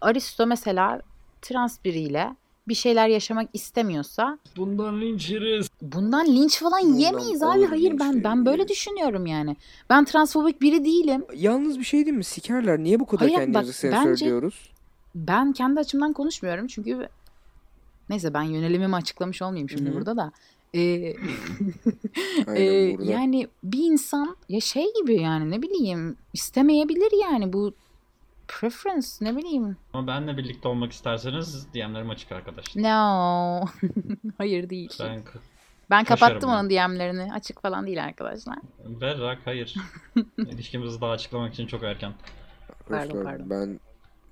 Aristo 0.00 0.46
mesela 0.46 1.02
trans 1.42 1.78
biriyle 1.84 2.36
bir 2.68 2.74
şeyler 2.74 3.08
yaşamak 3.08 3.48
istemiyorsa 3.52 4.38
Bundan 4.56 5.00
linç 5.00 5.30
yeriz. 5.30 5.68
bundan 5.82 6.26
linç 6.26 6.58
falan 6.60 6.82
Bundan 6.84 6.96
yemeyiz 6.98 7.42
abi. 7.42 7.64
Hayır 7.64 7.98
ben 8.00 8.24
ben 8.24 8.46
böyle 8.46 8.68
düşünüyorum 8.68 9.26
yani. 9.26 9.56
Ben 9.90 10.04
transfobik 10.04 10.60
biri 10.62 10.84
değilim. 10.84 11.24
Yalnız 11.34 11.78
bir 11.78 11.84
şey 11.84 12.06
değil 12.06 12.16
mi? 12.16 12.24
Sikerler. 12.24 12.78
Niye 12.78 13.00
bu 13.00 13.06
kadar 13.06 13.28
Hayır, 13.28 13.34
kendimizi 13.38 13.68
bak, 13.68 13.74
sensör 13.74 14.10
bence- 14.10 14.24
diyoruz? 14.24 14.70
Ben 15.14 15.52
kendi 15.52 15.80
açımdan 15.80 16.12
konuşmuyorum 16.12 16.66
çünkü 16.66 17.08
neyse 18.08 18.34
ben 18.34 18.42
yönelimimi 18.42 18.96
açıklamış 18.96 19.42
olmayayım 19.42 19.70
şimdi 19.70 19.88
Hı 19.88 19.92
hı. 19.92 19.94
burada 19.96 20.16
da. 20.16 20.32
Ee, 20.74 21.14
Aynen 22.46 22.98
burada. 22.98 23.12
yani 23.12 23.48
bir 23.62 23.92
insan 23.92 24.36
ya 24.48 24.60
şey 24.60 24.86
gibi 25.00 25.20
yani 25.20 25.50
ne 25.50 25.62
bileyim 25.62 26.16
istemeyebilir 26.32 27.22
yani 27.22 27.52
bu 27.52 27.74
preference 28.48 29.08
ne 29.20 29.36
bileyim. 29.36 29.76
Ama 29.92 30.06
benle 30.06 30.36
birlikte 30.36 30.68
olmak 30.68 30.92
isterseniz 30.92 31.66
DM'lerim 31.74 32.10
açık 32.10 32.32
arkadaşlar. 32.32 32.82
No. 32.82 33.64
Hayır 34.38 34.70
değil. 34.70 34.90
Ben 35.00 35.22
Ben 35.90 36.04
kapattım 36.04 36.50
ya. 36.50 36.56
onun 36.56 36.70
DM'lerini. 36.70 37.32
Açık 37.32 37.62
falan 37.62 37.86
değil 37.86 38.04
arkadaşlar. 38.04 38.58
berrak 38.84 39.38
hayır. 39.44 39.74
İlişkimizi 40.38 41.00
daha 41.00 41.10
açıklamak 41.10 41.52
için 41.52 41.66
çok 41.66 41.82
erken. 41.82 42.12
Arkadaşlar 42.80 43.24
pardon. 43.24 43.50
ben 43.50 43.80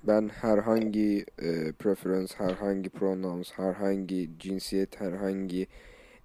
ben 0.03 0.29
herhangi 0.29 1.25
e, 1.39 1.71
preference, 1.71 2.33
herhangi 2.37 2.89
pronouns, 2.89 3.51
herhangi 3.51 4.29
cinsiyet, 4.39 5.01
herhangi 5.01 5.67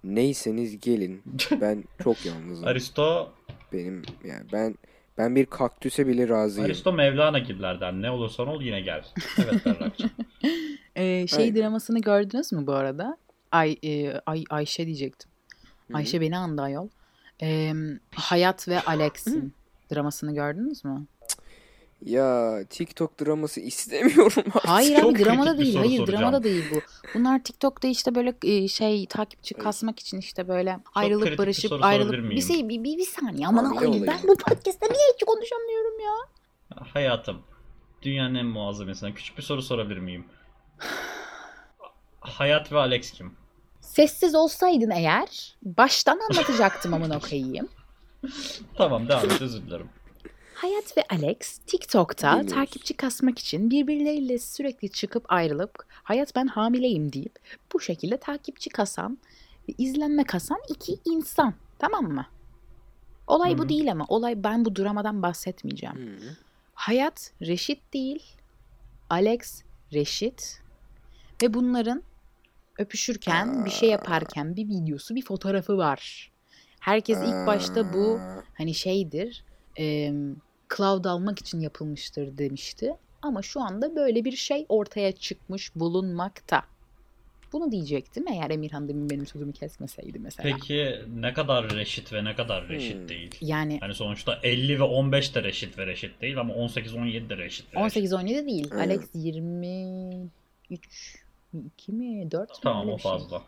neyseniz 0.03 0.79
gelin. 0.79 1.23
Ben 1.61 1.83
çok 2.03 2.25
yalnızım. 2.25 2.67
Aristo, 2.67 3.31
Benim 3.73 4.01
yani 4.25 4.45
ben 4.53 4.75
ben 5.17 5.35
bir 5.35 5.45
kaktüse 5.45 6.07
bile 6.07 6.29
razıyım. 6.29 6.65
Aristo 6.65 6.93
Mevlana 6.93 7.39
gibilerden. 7.39 8.01
Ne 8.01 8.11
olursan 8.11 8.47
ol 8.47 8.61
yine 8.61 8.81
gel. 8.81 9.05
Evet 9.37 9.65
berrakçım. 9.65 10.11
Ee, 10.95 11.27
şey 11.27 11.43
Aynen. 11.43 11.55
dramasını 11.55 12.01
gördünüz 12.01 12.51
mü 12.51 12.67
bu 12.67 12.73
arada? 12.73 13.17
Ay, 13.51 13.77
e, 13.83 14.11
Ay 14.25 14.43
Ayşe 14.49 14.85
diyecektim. 14.85 15.31
Hı. 15.91 15.97
Ayşe 15.97 16.21
beni 16.21 16.37
andı 16.37 16.61
ayol. 16.61 16.89
Ee, 17.41 17.73
Hayat 18.15 18.67
ve 18.67 18.81
Alex'in 18.81 19.53
dramasını 19.93 20.35
gördünüz 20.35 20.85
mü? 20.85 21.05
Ya 22.05 22.59
TikTok 22.69 23.19
draması 23.19 23.59
istemiyorum 23.59 24.43
artık. 24.47 24.65
Hayır 24.65 25.01
Çok 25.01 25.15
abi 25.15 25.25
dramada 25.25 25.53
bir 25.53 25.59
değil. 25.59 25.75
Hayır 25.75 25.97
soracağım. 25.97 26.21
dramada 26.21 26.43
değil 26.43 26.65
bu. 26.71 26.79
Bunlar 27.13 27.43
TikTok'ta 27.43 27.87
işte 27.87 28.15
böyle 28.15 28.33
e, 28.43 28.67
şey 28.67 29.05
takipçi 29.05 29.53
kasmak 29.53 29.99
için 29.99 30.17
işte 30.17 30.47
böyle 30.47 30.79
ayrılıp 30.95 31.27
bir 31.27 31.37
barışıp 31.37 31.69
sorabilir 31.69 31.87
ayrılıp 31.87 32.31
bir, 32.31 32.41
şey, 32.41 32.69
bir, 32.69 32.83
bir, 32.83 32.97
bir 32.97 33.05
saniye 33.05 33.47
aman 33.47 33.75
koyayım. 33.75 34.07
Ben 34.07 34.19
bu 34.23 34.35
podcast'te 34.37 34.85
niye 34.85 35.13
hiç 35.15 35.23
konuşamıyorum 35.23 35.99
ya? 35.99 36.13
Hayatım, 36.93 37.41
dünyanın 38.01 38.35
en 38.35 38.45
muazzam 38.45 38.89
insanı. 38.89 39.13
Küçük 39.13 39.37
bir 39.37 39.43
soru 39.43 39.61
sorabilir 39.61 39.99
miyim? 39.99 40.25
Hayat 42.19 42.71
ve 42.71 42.77
Alex 42.79 43.11
kim? 43.11 43.33
Sessiz 43.81 44.35
olsaydın 44.35 44.89
eğer 44.89 45.55
baştan 45.63 46.19
anlatacaktım 46.29 46.93
amına 46.93 47.19
koyayım. 47.19 47.69
Tamam 48.77 49.07
devam 49.07 49.25
et 49.25 49.41
özür 49.41 49.61
dilerim. 49.61 49.89
Hayat 50.61 50.97
ve 50.97 51.03
Alex 51.09 51.57
TikTok'ta 51.57 52.31
Dinliyoruz. 52.31 52.53
takipçi 52.53 52.93
kasmak 52.93 53.39
için 53.39 53.69
birbirleriyle 53.69 54.39
sürekli 54.39 54.89
çıkıp 54.89 55.25
ayrılıp 55.31 55.75
Hayat 55.91 56.35
ben 56.35 56.47
hamileyim 56.47 57.13
deyip 57.13 57.39
bu 57.73 57.79
şekilde 57.79 58.17
takipçi 58.17 58.69
kasan, 58.69 59.17
izlenme 59.77 60.23
kasan 60.23 60.57
iki 60.69 60.95
insan. 61.05 61.53
Tamam 61.79 62.03
mı? 62.03 62.25
Olay 63.27 63.53
Hı 63.53 63.57
bu 63.57 63.69
değil 63.69 63.91
ama 63.91 64.05
olay 64.07 64.43
ben 64.43 64.65
bu 64.65 64.75
dramadan 64.75 65.21
bahsetmeyeceğim. 65.21 65.95
Hı. 65.95 66.35
Hayat 66.73 67.31
Reşit 67.41 67.93
değil, 67.93 68.23
Alex 69.09 69.63
Reşit 69.93 70.61
ve 71.43 71.53
bunların 71.53 72.03
öpüşürken 72.77 73.65
bir 73.65 73.71
şey 73.71 73.89
yaparken 73.89 74.55
bir 74.55 74.67
videosu 74.67 75.15
bir 75.15 75.25
fotoğrafı 75.25 75.77
var. 75.77 76.31
Herkes 76.79 77.17
ilk 77.17 77.47
başta 77.47 77.93
bu 77.93 78.15
Aa, 78.15 78.43
hani 78.57 78.73
şeydir 78.73 79.43
e, 79.79 80.13
cloud 80.77 81.05
almak 81.05 81.39
için 81.39 81.59
yapılmıştır 81.59 82.37
demişti. 82.37 82.93
Ama 83.21 83.41
şu 83.41 83.61
anda 83.61 83.95
böyle 83.95 84.25
bir 84.25 84.35
şey 84.35 84.65
ortaya 84.69 85.11
çıkmış 85.11 85.75
bulunmakta. 85.75 86.61
Bunu 87.53 87.71
diyecektim 87.71 88.27
eğer 88.27 88.49
Emirhan 88.49 88.87
demin 88.87 89.09
benim 89.09 89.25
sözümü 89.25 89.53
kesmeseydi 89.53 90.19
mesela. 90.19 90.49
Peki 90.55 90.99
ne 91.15 91.33
kadar 91.33 91.69
reşit 91.69 92.13
ve 92.13 92.23
ne 92.23 92.35
kadar 92.35 92.67
reşit 92.69 92.95
Hmm. 92.97 93.09
değil? 93.09 93.35
Yani 93.41 93.79
Yani 93.81 93.93
sonuçta 93.93 94.39
50 94.43 94.79
ve 94.79 94.83
15 94.83 95.35
de 95.35 95.43
reşit 95.43 95.77
ve 95.77 95.87
reşit 95.87 96.21
değil 96.21 96.39
ama 96.39 96.53
18-17 96.53 97.29
de 97.29 97.37
reşit 97.37 97.75
ve 97.75 97.83
reşit. 97.85 97.97
18-17 97.97 98.45
değil. 98.47 98.67
Evet. 98.73 98.81
Alex 98.81 99.01
23 99.13 100.29
2 101.77 101.91
mi 101.91 102.31
4 102.31 102.49
mi? 102.49 102.55
Tamam 102.63 102.89
o 102.89 102.99
şey. 102.99 103.11
fazla. 103.11 103.41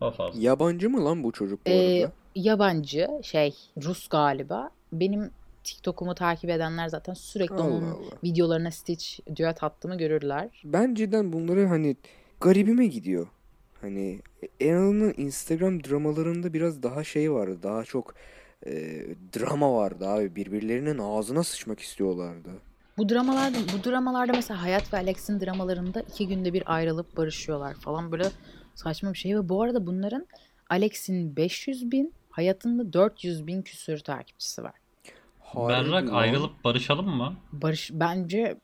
O 0.00 0.10
fazla. 0.10 0.40
yabancı 0.40 0.90
mı 0.90 1.04
lan 1.04 1.22
bu 1.24 1.32
çocuk 1.32 1.66
bu 1.66 1.70
Ee, 1.70 2.00
arada? 2.04 2.12
yabancı 2.34 3.08
şey 3.22 3.54
Rus 3.82 4.08
galiba. 4.08 4.70
Benim 4.92 5.30
TikTok'umu 5.64 6.14
takip 6.14 6.50
edenler 6.50 6.88
zaten 6.88 7.14
sürekli 7.14 7.54
Allah 7.54 7.64
onun 7.64 7.90
Allah. 7.90 8.10
videolarına 8.24 8.70
stitch 8.70 9.20
düet 9.36 9.62
attığımı 9.62 9.98
görürler. 9.98 10.62
Ben 10.64 10.94
cidden 10.94 11.32
bunları 11.32 11.66
hani 11.66 11.96
garibime 12.40 12.86
gidiyor. 12.86 13.26
Hani 13.80 14.20
azından 14.60 15.14
Instagram 15.16 15.84
dramalarında 15.84 16.52
biraz 16.52 16.82
daha 16.82 17.04
şey 17.04 17.32
vardı. 17.32 17.58
Daha 17.62 17.84
çok 17.84 18.14
e, 18.66 18.72
drama 19.38 19.74
vardı 19.74 20.08
abi. 20.08 20.36
Birbirlerinin 20.36 20.98
ağzına 20.98 21.42
sıçmak 21.42 21.80
istiyorlardı. 21.80 22.50
Bu 22.98 23.08
dramalarda, 23.08 23.58
bu 23.58 23.90
dramalarda 23.90 24.32
mesela 24.32 24.62
Hayat 24.62 24.92
ve 24.92 24.96
Alex'in 24.96 25.40
dramalarında 25.40 26.00
iki 26.00 26.28
günde 26.28 26.52
bir 26.52 26.74
ayrılıp 26.74 27.16
barışıyorlar 27.16 27.74
falan 27.74 28.12
böyle 28.12 28.24
saçma 28.74 29.12
bir 29.12 29.18
şey. 29.18 29.36
Ve 29.36 29.48
bu 29.48 29.62
arada 29.62 29.86
bunların 29.86 30.26
Alex'in 30.70 31.36
500 31.36 31.90
bin, 31.90 32.14
Hayat'ın 32.30 32.78
da 32.78 32.92
400 32.92 33.46
bin 33.46 33.62
küsür 33.62 33.98
takipçisi 33.98 34.62
var. 34.62 34.74
Harbi 35.54 35.72
Berrak 35.72 36.06
lan. 36.08 36.14
ayrılıp 36.14 36.64
barışalım 36.64 37.08
mı? 37.08 37.34
Barış 37.52 37.90
bence 37.94 38.56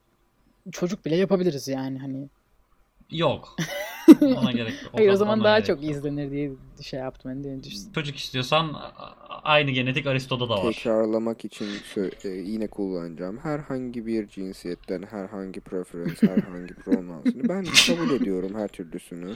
çocuk 0.73 1.05
bile 1.05 1.17
yapabiliriz 1.17 1.69
yani 1.69 1.99
hani. 1.99 2.29
Yok. 3.11 3.57
Ona 4.21 4.53
gerek 4.53 4.83
yok. 4.83 4.93
Hayır 4.93 5.11
o 5.13 5.17
zaman 5.17 5.45
daha 5.45 5.59
gerek 5.59 5.67
çok 5.67 5.83
yok. 5.83 5.91
izlenir 5.91 6.31
diye 6.31 6.51
şey 6.83 7.01
yaptım. 7.01 7.31
Ben 7.31 7.45
de 7.45 7.65
düşün. 7.65 7.93
Çocuk 7.95 8.17
istiyorsan 8.17 8.77
aynı 9.43 9.71
genetik 9.71 10.07
Aristo'da 10.07 10.49
da 10.49 10.65
var. 10.65 10.73
Tekrarlamak 10.73 11.45
için 11.45 11.67
e, 12.25 12.29
yine 12.29 12.67
kullanacağım. 12.67 13.39
Herhangi 13.39 14.07
bir 14.07 14.29
cinsiyetten 14.29 15.03
herhangi 15.03 15.61
preference, 15.61 16.27
herhangi 16.27 16.75
pronouns'ını 16.75 17.49
ben 17.49 17.65
kabul 17.87 18.11
ediyorum 18.11 18.55
her 18.55 18.69
türlüsünü. 18.69 19.35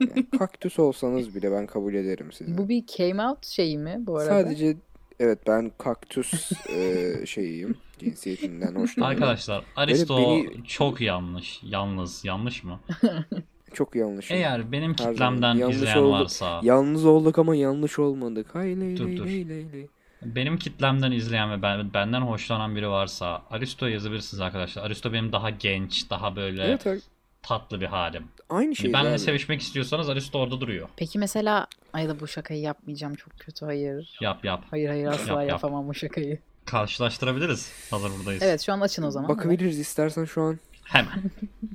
Yani 0.00 0.26
kaktüs 0.38 0.78
olsanız 0.78 1.34
bile 1.34 1.52
ben 1.52 1.66
kabul 1.66 1.94
ederim 1.94 2.32
sizi. 2.32 2.58
Bu 2.58 2.68
bir 2.68 2.86
came 2.86 3.22
out 3.26 3.46
şeyi 3.46 3.78
mi 3.78 3.96
bu 3.98 4.18
arada? 4.18 4.30
Sadece 4.42 4.76
evet 5.20 5.38
ben 5.46 5.72
kaktüs 5.78 6.52
e, 6.70 7.12
şeyiyim. 7.26 7.76
Cinsiyetinden 7.98 8.66
hoşlanıyorum. 8.74 9.02
Arkadaşlar 9.02 9.64
Aristo 9.76 10.18
beni- 10.18 10.64
çok 10.64 11.00
yanlış. 11.00 11.60
Yalnız. 11.62 12.24
Yanlış 12.24 12.64
mı? 12.64 12.80
Çok 13.74 13.96
yanlış. 13.96 14.30
Eğer 14.30 14.72
benim 14.72 14.90
Her 14.90 14.96
kitlemden 14.96 15.54
yanlış 15.54 15.76
izleyen 15.76 15.96
oldu. 15.96 16.12
varsa 16.12 16.60
Yalnız 16.62 17.04
olduk 17.06 17.38
ama 17.38 17.56
yanlış 17.56 17.98
olmadık. 17.98 18.54
Hay 18.54 18.80
ley 18.80 18.96
Dur, 18.96 19.06
ley 19.06 19.16
dur. 19.16 19.26
ley 19.26 19.48
ley 19.48 19.72
ley. 19.72 19.86
benim 20.22 20.58
kitlemden 20.58 21.12
izleyen 21.12 21.50
ve 21.50 21.62
ben, 21.62 21.94
benden 21.94 22.20
hoşlanan 22.20 22.76
biri 22.76 22.88
varsa 22.88 23.42
Aristo 23.50 23.86
yazabilirsiniz 23.86 24.40
arkadaşlar. 24.40 24.84
Aristo 24.84 25.12
benim 25.12 25.32
daha 25.32 25.50
genç, 25.50 26.10
daha 26.10 26.36
böyle 26.36 26.64
Evet 26.64 27.02
tatlı 27.42 27.80
bir 27.80 27.86
halim. 27.86 28.24
Aynı 28.50 28.76
şey. 28.76 28.92
benle 28.92 29.08
abi. 29.10 29.18
sevişmek 29.18 29.60
istiyorsanız 29.60 30.08
Aristo 30.08 30.38
orada 30.38 30.60
duruyor. 30.60 30.88
Peki 30.96 31.18
mesela 31.18 31.66
ay 31.92 32.08
da 32.08 32.20
bu 32.20 32.28
şakayı 32.28 32.60
yapmayacağım 32.60 33.14
çok 33.14 33.38
kötü 33.38 33.64
hayır. 33.66 34.18
Yap 34.20 34.44
yap. 34.44 34.64
Hayır 34.70 34.88
hayır 34.88 35.06
asla 35.06 35.32
Yap, 35.32 35.40
yap. 35.42 35.48
yapamam 35.50 35.88
bu 35.88 35.94
şakayı. 35.94 36.38
Karşılaştırabiliriz. 36.64 37.72
Hazır 37.90 38.10
buradayız. 38.18 38.42
Evet 38.42 38.62
şu 38.62 38.72
an 38.72 38.80
açın 38.80 39.02
o 39.02 39.10
zaman. 39.10 39.28
Bakabiliriz 39.28 39.78
istersen 39.78 40.24
şu 40.24 40.42
an. 40.42 40.58
Hemen. 40.84 41.22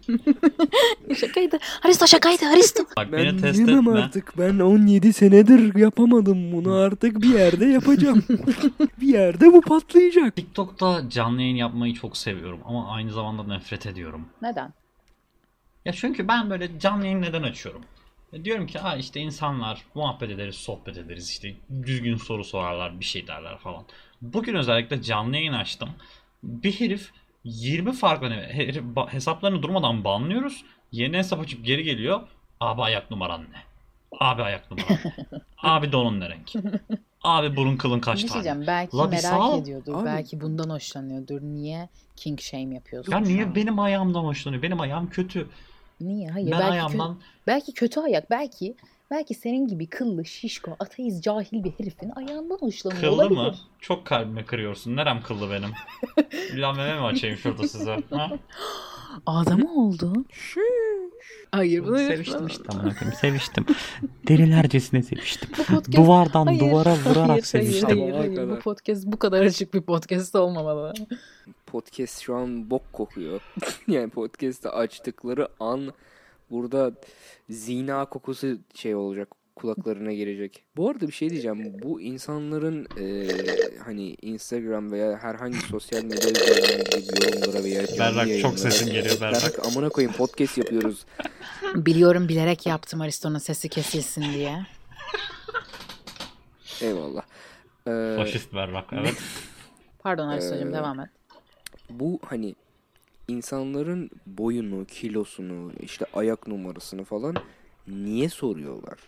Şakaydı. 1.20 1.58
Aristo 1.86 2.08
şakaydı 2.08 2.46
Aristo. 2.46 2.84
Bak 2.98 3.12
Ben 3.12 3.12
beni 3.12 3.42
test 3.42 3.60
etme. 3.60 3.92
artık. 3.92 4.38
Ben 4.38 4.60
17 4.60 5.13
senedir 5.13 5.75
yapamadım 5.75 6.51
bunu. 6.51 6.74
Artık 6.74 7.22
bir 7.22 7.34
yerde 7.34 7.66
yapacağım. 7.66 8.24
bir 9.01 9.08
yerde 9.08 9.54
bu 9.54 9.62
patlayacak. 9.62 10.36
TikTok'ta 10.36 11.10
canlı 11.10 11.42
yayın 11.42 11.56
yapmayı 11.56 11.94
çok 11.94 12.18
seviyorum 12.18 12.60
ama 12.66 12.92
aynı 12.92 13.12
zamanda 13.12 13.44
nefret 13.44 13.86
ediyorum. 13.86 14.25
Neden? 14.42 14.74
Ya 15.86 15.94
çünkü 15.94 16.28
ben 16.28 16.50
böyle 16.50 16.80
canlı 16.80 17.06
yayın 17.06 17.22
neden 17.22 17.44
açıyorum? 17.44 17.82
Ya 18.32 18.46
diyorum 18.46 18.68
ki 18.68 18.80
ha 18.80 18.96
işte 18.96 19.20
insanlar 19.20 19.86
muhabbet 19.96 20.30
ederiz, 20.30 20.56
sohbet 20.56 20.98
ederiz 20.98 21.30
işte 21.30 21.54
düzgün 21.84 22.16
soru 22.16 22.44
sorarlar, 22.44 23.00
bir 23.00 23.06
şey 23.06 23.28
derler 23.28 23.58
falan. 23.58 23.84
Bugün 24.22 24.56
özellikle 24.56 25.02
canlı 25.02 25.36
yayın 25.36 25.54
açtım. 25.54 25.90
Bir 26.44 26.72
herif 26.80 27.12
20 27.44 27.94
farklı 27.94 28.28
hani 28.28 28.42
herif, 28.42 28.84
hesaplarını 29.08 29.64
durmadan 29.64 30.04
banlıyoruz. 30.04 30.66
Yeni 30.92 31.18
hesap 31.18 31.40
açıp 31.42 31.66
geri 31.66 31.84
geliyor. 31.84 32.22
Abi 32.60 32.82
ayak 32.82 33.12
numaran 33.12 33.42
ne? 33.42 33.58
Abi 34.20 34.42
ayak 34.42 34.72
numara. 34.72 35.00
Abi 35.58 35.92
donun 35.92 36.20
ne 36.20 36.30
renk? 36.30 36.54
Abi 37.24 37.56
burun 37.56 37.78
kılın 37.78 38.00
kaç 38.00 38.20
şey 38.20 38.30
tane? 38.30 38.44
diyeceğim. 38.44 38.68
Belki 38.68 38.98
La 38.98 39.08
merak 39.08 39.22
sağ 39.22 39.58
ediyordur. 39.58 39.96
Abi. 39.96 40.06
Belki 40.06 40.42
bundan 40.42 40.70
hoşlanıyordur. 40.70 41.42
Niye 41.42 41.90
king 42.16 42.40
shame 42.40 42.76
yapıyorsun? 42.76 43.12
Ya 43.12 43.20
niye 43.20 43.46
an? 43.46 43.56
benim 43.56 43.80
ayağımdan 43.80 44.24
hoşlanıyor? 44.24 44.62
Benim 44.64 44.80
ayağım 44.82 45.10
kötü. 45.10 45.48
Niye? 46.01 46.29
Hayır. 46.29 46.51
ben 46.51 46.60
belki, 46.60 46.67
kö- 46.67 46.72
ayağımdan 46.72 47.17
belki 47.48 47.74
kötü 47.74 48.00
ayak. 48.00 48.29
Belki 48.29 48.75
belki 49.12 49.34
senin 49.34 49.67
gibi 49.67 49.88
kıllı, 49.88 50.25
şişko, 50.25 50.75
ateist, 50.79 51.24
cahil 51.24 51.63
bir 51.63 51.72
herifin 51.72 52.12
ayağından 52.15 52.58
hoşlanıyor 52.60 53.01
kıllı 53.01 53.13
olabilir. 53.13 53.39
mı? 53.39 53.55
Çok 53.79 54.05
kalbime 54.05 54.46
kırıyorsun. 54.46 54.96
Nerem 54.96 55.22
kıllı 55.24 55.51
benim? 55.51 55.70
İlla 56.53 56.74
meme 56.74 57.00
mi 57.00 57.05
açayım 57.05 57.38
şurada 57.38 57.67
size? 57.67 57.98
Ha? 58.10 58.31
Adam 59.25 59.63
oldu. 59.65 60.13
Hayır 61.51 61.86
bunu 61.86 61.98
Seviştim 61.98 62.48
işte 62.48 62.63
amına 62.70 62.93
koyayım. 62.96 63.17
Seviştim. 63.22 63.65
Delilercesine 64.27 65.03
seviştim. 65.03 65.50
Podcast 65.67 65.91
Duvardan 65.91 66.46
Hayır, 66.46 66.60
duvara 66.60 66.96
vurarak 66.96 67.29
hayır, 67.29 67.43
seviştim. 67.43 67.89
Hayır, 67.89 68.13
hayır, 68.13 68.38
hayır. 68.38 68.50
Bu 68.50 68.60
podcast 68.60 69.05
bu 69.05 69.20
kadar 69.20 69.41
açık 69.46 69.74
bir 69.74 69.81
podcast 69.81 70.36
olmamalı. 70.36 70.93
Podcast 71.75 72.20
şu 72.22 72.36
an 72.36 72.70
bok 72.70 72.94
kokuyor. 72.94 73.42
yani 73.88 74.10
podcast'ı 74.10 74.70
açtıkları 74.72 75.48
an 75.60 75.94
burada 76.50 76.92
zina 77.50 78.06
kokusu 78.06 78.58
şey 78.74 78.96
olacak 78.96 79.28
kulaklarına 79.56 80.13
gelecek. 80.13 80.63
Bu 80.78 80.90
arada 80.90 81.08
bir 81.08 81.12
şey 81.12 81.30
diyeceğim. 81.30 81.80
Bu 81.84 82.01
insanların 82.01 82.88
eee, 82.98 83.80
hani 83.86 84.16
Instagram 84.22 84.92
veya 84.92 85.18
herhangi 85.18 85.58
sosyal 85.58 86.04
medya 86.04 86.30
üzerinden 86.32 87.01
gidip 87.01 87.24
yorumlara 87.24 87.63
veya 87.63 87.84
Berrak, 88.00 88.42
çok 88.42 88.60
sesin 88.60 88.86
geliyor, 88.86 89.22
Berrak. 89.22 89.42
Berrak 89.42 89.66
amına 89.68 89.90
koyayım 89.90 90.18
podcast 90.18 90.58
yapıyoruz. 90.58 91.06
Biliyorum 91.75 92.30
bilerek 92.30 92.66
yaptım 92.66 93.01
Aristo'nun 93.01 93.38
sesi 93.38 93.70
kesilsin 93.70 94.22
diye. 94.34 94.66
Eyvallah. 96.82 97.24
Eee, 97.88 98.16
Faşist 98.16 98.54
ver 98.54 98.74
bak 98.74 98.86
evet. 98.94 99.18
Pardon 100.00 100.28
Aristo'cum 100.28 100.70
Ee, 100.70 100.74
devam 100.74 101.00
et. 101.00 101.10
Bu 102.00 102.20
hani 102.26 102.56
insanların 103.28 104.10
boyunu, 104.26 104.86
kilosunu, 104.86 105.72
işte 105.80 106.06
ayak 106.14 106.48
numarasını 106.48 107.04
falan 107.04 107.36
niye 107.88 108.30
soruyorlar? 108.30 109.00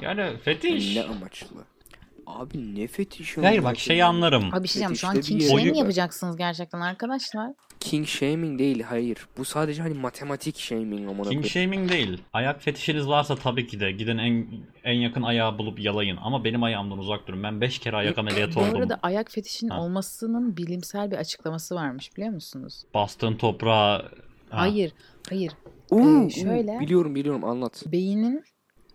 Yani 0.00 0.38
fetiş. 0.38 0.96
Ne 0.96 1.02
amaçlı? 1.02 1.64
Abi 2.26 2.74
ne 2.74 2.86
fetişi? 2.86 3.40
Hayır 3.40 3.64
bak 3.64 3.78
şeyi 3.78 3.98
koyayım? 4.00 4.16
anlarım. 4.16 4.54
Abi 4.54 4.62
bir 4.62 4.68
şey 4.68 4.74
diyeceğim 4.80 4.96
şu 4.96 5.08
an 5.08 5.14
fetişte 5.14 5.38
king 5.38 5.42
bir 5.42 5.48
shaming 5.48 5.66
boyu- 5.70 5.78
yapacaksınız 5.78 6.36
gerçekten 6.36 6.80
arkadaşlar. 6.80 7.52
King 7.80 8.06
shaming 8.06 8.58
değil 8.58 8.82
hayır. 8.82 9.18
Bu 9.38 9.44
sadece 9.44 9.82
hani 9.82 9.94
matematik 9.94 10.56
shaming 10.58 11.08
amına 11.10 11.28
King 11.28 11.44
koyayım. 11.44 11.44
shaming 11.44 11.90
değil. 11.92 12.22
Ayak 12.32 12.62
fetişiniz 12.62 13.08
varsa 13.08 13.36
tabii 13.36 13.66
ki 13.66 13.80
de 13.80 13.92
gidin 13.92 14.18
en 14.18 14.46
en 14.84 14.92
yakın 14.92 15.22
ayağı 15.22 15.58
bulup 15.58 15.80
yalayın. 15.80 16.16
Ama 16.22 16.44
benim 16.44 16.62
ayağımdan 16.62 16.98
uzak 16.98 17.28
durun. 17.28 17.42
Ben 17.42 17.60
5 17.60 17.78
kere 17.78 17.96
ayak 17.96 18.18
ameliyatı 18.18 18.54
Bu 18.54 18.60
oldum. 18.60 18.76
arada 18.76 18.98
ayak 19.02 19.30
fetişinin 19.30 19.70
Ha. 19.70 19.80
olmasının 19.82 20.56
bilimsel 20.56 21.10
bir 21.10 21.16
açıklaması 21.16 21.74
varmış 21.74 22.16
biliyor 22.16 22.32
musunuz? 22.32 22.82
Bastığın 22.94 23.36
toprağa... 23.36 23.92
Ha. 24.50 24.60
Hayır, 24.60 24.92
hayır. 25.28 25.52
Oo, 25.90 26.00
Ee, 26.26 26.30
şöyle- 26.30 26.72
oo, 26.72 26.80
biliyorum 26.80 27.14
biliyorum 27.14 27.44
anlat. 27.44 27.82
Beynin 27.86 28.44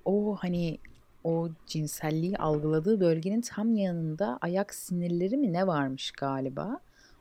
o 0.06 0.36
hani 0.40 0.78
o 1.26 1.50
cinselliği 1.66 2.38
algıladığı 2.38 3.00
bölgenin 3.00 3.42
tam 3.42 3.76
yanında 3.76 4.38
ayak 4.42 4.74
sinirleri 4.74 5.38
mi 5.38 5.54
ne 5.54 5.68
varmış 5.68 6.12
galiba? 6.12 6.80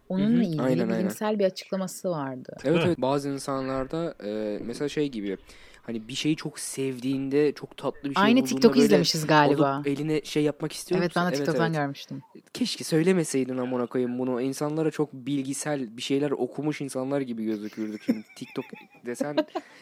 Onunla 0.09 0.43
ilgili 0.43 0.63
aynen, 0.63 0.83
aynen. 0.83 0.99
bilimsel 0.99 1.39
bir 1.39 1.45
açıklaması 1.45 2.11
vardı. 2.11 2.53
Evet 2.65 2.67
Evet. 2.77 2.87
evet 2.87 3.01
bazı 3.01 3.29
insanlarda 3.29 4.15
e, 4.25 4.59
mesela 4.65 4.89
şey 4.89 5.09
gibi 5.09 5.37
hani 5.87 6.09
bir 6.09 6.15
şeyi 6.15 6.37
çok 6.37 6.59
sevdiğinde 6.59 7.53
çok 7.53 7.77
tatlı 7.77 8.11
bir 8.11 8.15
şey 8.15 8.23
Aynı 8.25 8.35
bulduğunda 8.41 8.49
TikTok 8.55 8.73
böyle 8.75 8.85
izlemişiz 8.85 9.27
galiba. 9.27 9.83
eline 9.87 10.21
şey 10.25 10.43
yapmak 10.43 10.73
istiyor 10.73 11.01
Evet 11.01 11.17
musun? 11.17 11.23
ben 11.27 11.33
de 11.33 11.37
TikTok'tan 11.37 11.67
evet. 11.67 11.77
görmüştüm. 11.77 12.23
Keşke 12.55 12.85
söylemeseydin 12.85 13.59
amına 13.59 13.87
koyayım 13.87 14.19
bunu. 14.19 14.41
İnsanlara 14.43 14.91
çok 14.91 15.13
bilgisel 15.13 15.97
bir 15.97 16.03
şeyler 16.03 16.31
okumuş 16.31 16.81
insanlar 16.81 17.21
gibi 17.21 17.45
gözükürdük. 17.45 18.03
Şimdi 18.03 18.25
TikTok 18.37 18.65
desen 19.07 19.37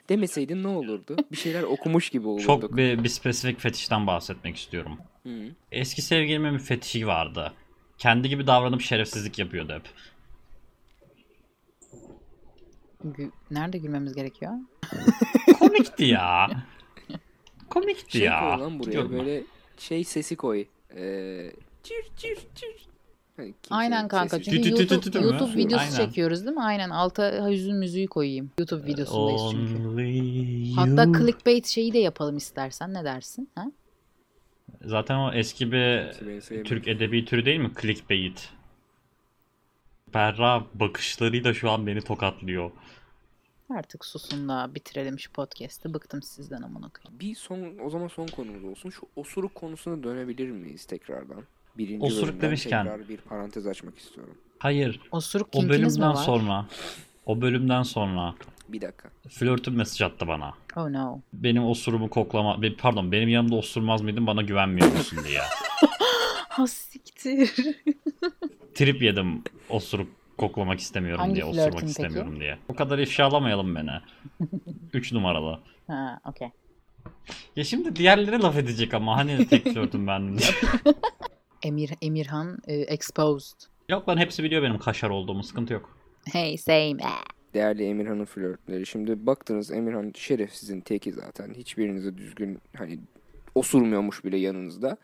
demeseydin 0.09 0.63
ne 0.63 0.69
olurdu? 0.69 1.17
Bir 1.33 1.37
şeyler 1.37 1.63
okumuş 1.63 2.11
gibi 2.11 2.29
olurduk. 2.29 2.47
Çok 2.47 2.77
bir, 2.77 3.05
bir 3.05 3.09
spesifik 3.09 3.61
fetişten 3.61 4.07
bahsetmek 4.07 4.57
istiyorum. 4.57 4.99
Hı. 5.23 5.31
Eski 5.73 6.03
sevgilimin 6.03 6.55
bir 6.55 6.59
fetişi 6.59 7.07
vardı. 7.07 7.53
Kendi 7.99 8.29
gibi 8.29 8.47
davranıp 8.47 8.81
şerefsizlik 8.81 9.39
yapıyordu 9.39 9.73
hep. 9.73 9.83
Gü- 13.05 13.31
Nerede 13.51 13.79
gülmemiz 13.79 14.15
gerekiyor? 14.15 14.53
Komikti 15.59 16.05
ya. 16.05 16.51
Komikti 17.71 18.19
Şey 18.19 18.27
ya. 18.27 18.61
lan 18.61 18.79
buraya 18.79 18.85
Gidiyorum 18.85 19.13
ben. 19.13 19.19
böyle 19.19 19.43
şey 19.79 20.05
sesi 20.05 20.37
koy. 20.37 20.65
Ee, 20.97 21.53
cir 21.83 22.05
cir 22.17 22.39
cir. 22.55 22.87
Hani 23.37 23.55
Aynen 23.71 24.09
kanka 24.09 24.37
sesi- 24.37 24.51
çünkü 24.51 24.71
YouTube, 24.71 25.19
mü? 25.21 25.25
YouTube 25.27 25.57
videosu 25.57 25.85
Aynen. 25.85 25.97
çekiyoruz 25.97 26.45
değil 26.47 26.57
mi? 26.57 26.63
Aynen 26.63 26.91
alta 26.91 27.49
hüzün 27.51 27.77
müziği 27.77 28.07
koyayım. 28.07 28.51
YouTube 28.59 28.87
videosundayız 28.87 29.43
çünkü. 29.51 29.89
Only 29.89 30.73
Hatta 30.75 31.03
you. 31.05 31.19
clickbait 31.19 31.67
şeyi 31.67 31.93
de 31.93 31.99
yapalım 31.99 32.37
istersen 32.37 32.95
ne 32.95 33.05
dersin? 33.05 33.49
Ha? 33.55 33.65
Zaten 34.85 35.17
o 35.17 35.33
eski 35.33 35.73
bir. 35.73 36.13
Türk 36.65 36.89
edebi 36.89 37.25
türü 37.25 37.45
değil 37.45 37.61
mi? 37.61 37.71
Clickbait. 37.83 38.49
Berra 40.15 40.67
bakışlarıyla 40.75 41.55
şu 41.55 41.71
an 41.71 41.87
beni 41.87 42.01
tokatlıyor. 42.01 42.71
Artık 43.71 44.05
susun 44.05 44.49
da 44.49 44.75
bitirelim 44.75 45.19
şu 45.19 45.33
podcast'ı. 45.33 45.95
Bıktım 45.95 46.23
sizden 46.23 46.63
amına 46.63 46.89
koyayım. 46.89 47.21
Bir 47.21 47.35
son 47.35 47.79
o 47.85 47.91
zaman 47.91 48.09
son 48.09 48.27
konumuz 48.27 48.65
olsun. 48.65 48.91
Şu 48.91 49.07
osuruk 49.17 49.55
konusuna 49.55 50.03
dönebilir 50.03 50.51
miyiz 50.51 50.85
tekrardan? 50.85 51.45
Birinci 51.79 52.07
Osuruk 52.07 52.41
demişken. 52.41 52.85
tekrar 52.85 53.09
bir 53.09 53.17
parantez 53.17 53.67
açmak 53.67 53.99
istiyorum. 53.99 54.39
Hayır. 54.59 55.01
Osuruk 55.13 55.49
O 55.55 55.69
bölümden 55.69 56.13
sonra 56.15 56.67
o 57.27 57.41
bölümden 57.41 57.83
sonra 57.83 58.35
Bir 58.69 58.81
dakika. 58.81 59.11
flörtüm 59.29 59.75
mesaj 59.75 60.03
attı 60.03 60.29
bana. 60.29 60.55
Oh 60.77 60.89
no. 60.91 61.21
Benim 61.33 61.65
osurumu 61.65 62.11
koklama 62.11 62.61
pardon 62.79 63.13
benim 63.13 63.29
yanımda 63.29 63.55
osurmaz 63.57 64.03
mıydın 64.03 64.27
bana 64.27 64.43
güvenmiyor 64.43 64.93
musun 64.93 65.19
diye. 65.29 65.41
Ha 66.53 66.67
siktir. 66.67 67.51
Trip 68.75 69.03
yedim 69.03 69.43
osuruk 69.69 70.09
koklamak 70.39 70.81
istemiyorum 70.81 71.21
Hangi 71.21 71.35
diye, 71.35 71.45
flörtün 71.45 71.59
osurmak 71.61 71.81
peki? 71.81 71.91
istemiyorum 71.91 72.41
diye. 72.41 72.59
O 72.69 72.75
kadar 72.75 72.99
ifşalamayalım 72.99 73.75
beni. 73.75 73.91
3 74.93 75.13
numaralı. 75.13 75.61
ha 75.87 76.21
okey. 76.25 76.49
Ya 77.57 77.65
şimdi 77.65 77.97
diğerleri 77.97 78.43
laf 78.43 78.57
edecek 78.57 78.95
ama 78.95 79.17
hani 79.17 79.47
tek 79.49 79.65
flörtüm 79.65 80.07
diye. 80.07 80.51
Emir, 81.63 81.91
Emirhan 82.03 82.59
e, 82.67 82.75
exposed. 82.75 83.57
Yok 83.89 84.09
lan 84.09 84.17
hepsi 84.19 84.43
biliyor 84.43 84.63
benim 84.63 84.79
kaşar 84.79 85.11
olduğumu 85.11 85.43
sıkıntı 85.43 85.73
yok. 85.73 85.97
Hey 86.33 86.59
same. 86.59 86.91
Eh. 87.03 87.25
Değerli 87.55 87.85
Emirhan'ın 87.85 88.25
flörtleri. 88.25 88.87
Şimdi 88.87 89.27
baktınız 89.27 89.71
Emirhan 89.71 90.13
şerefsizin 90.17 90.81
teki 90.81 91.13
zaten. 91.13 91.55
Hiçbirinize 91.55 92.19
düzgün 92.19 92.59
hani 92.77 92.99
osurmuyormuş 93.55 94.25
bile 94.25 94.37
yanınızda. 94.39 94.97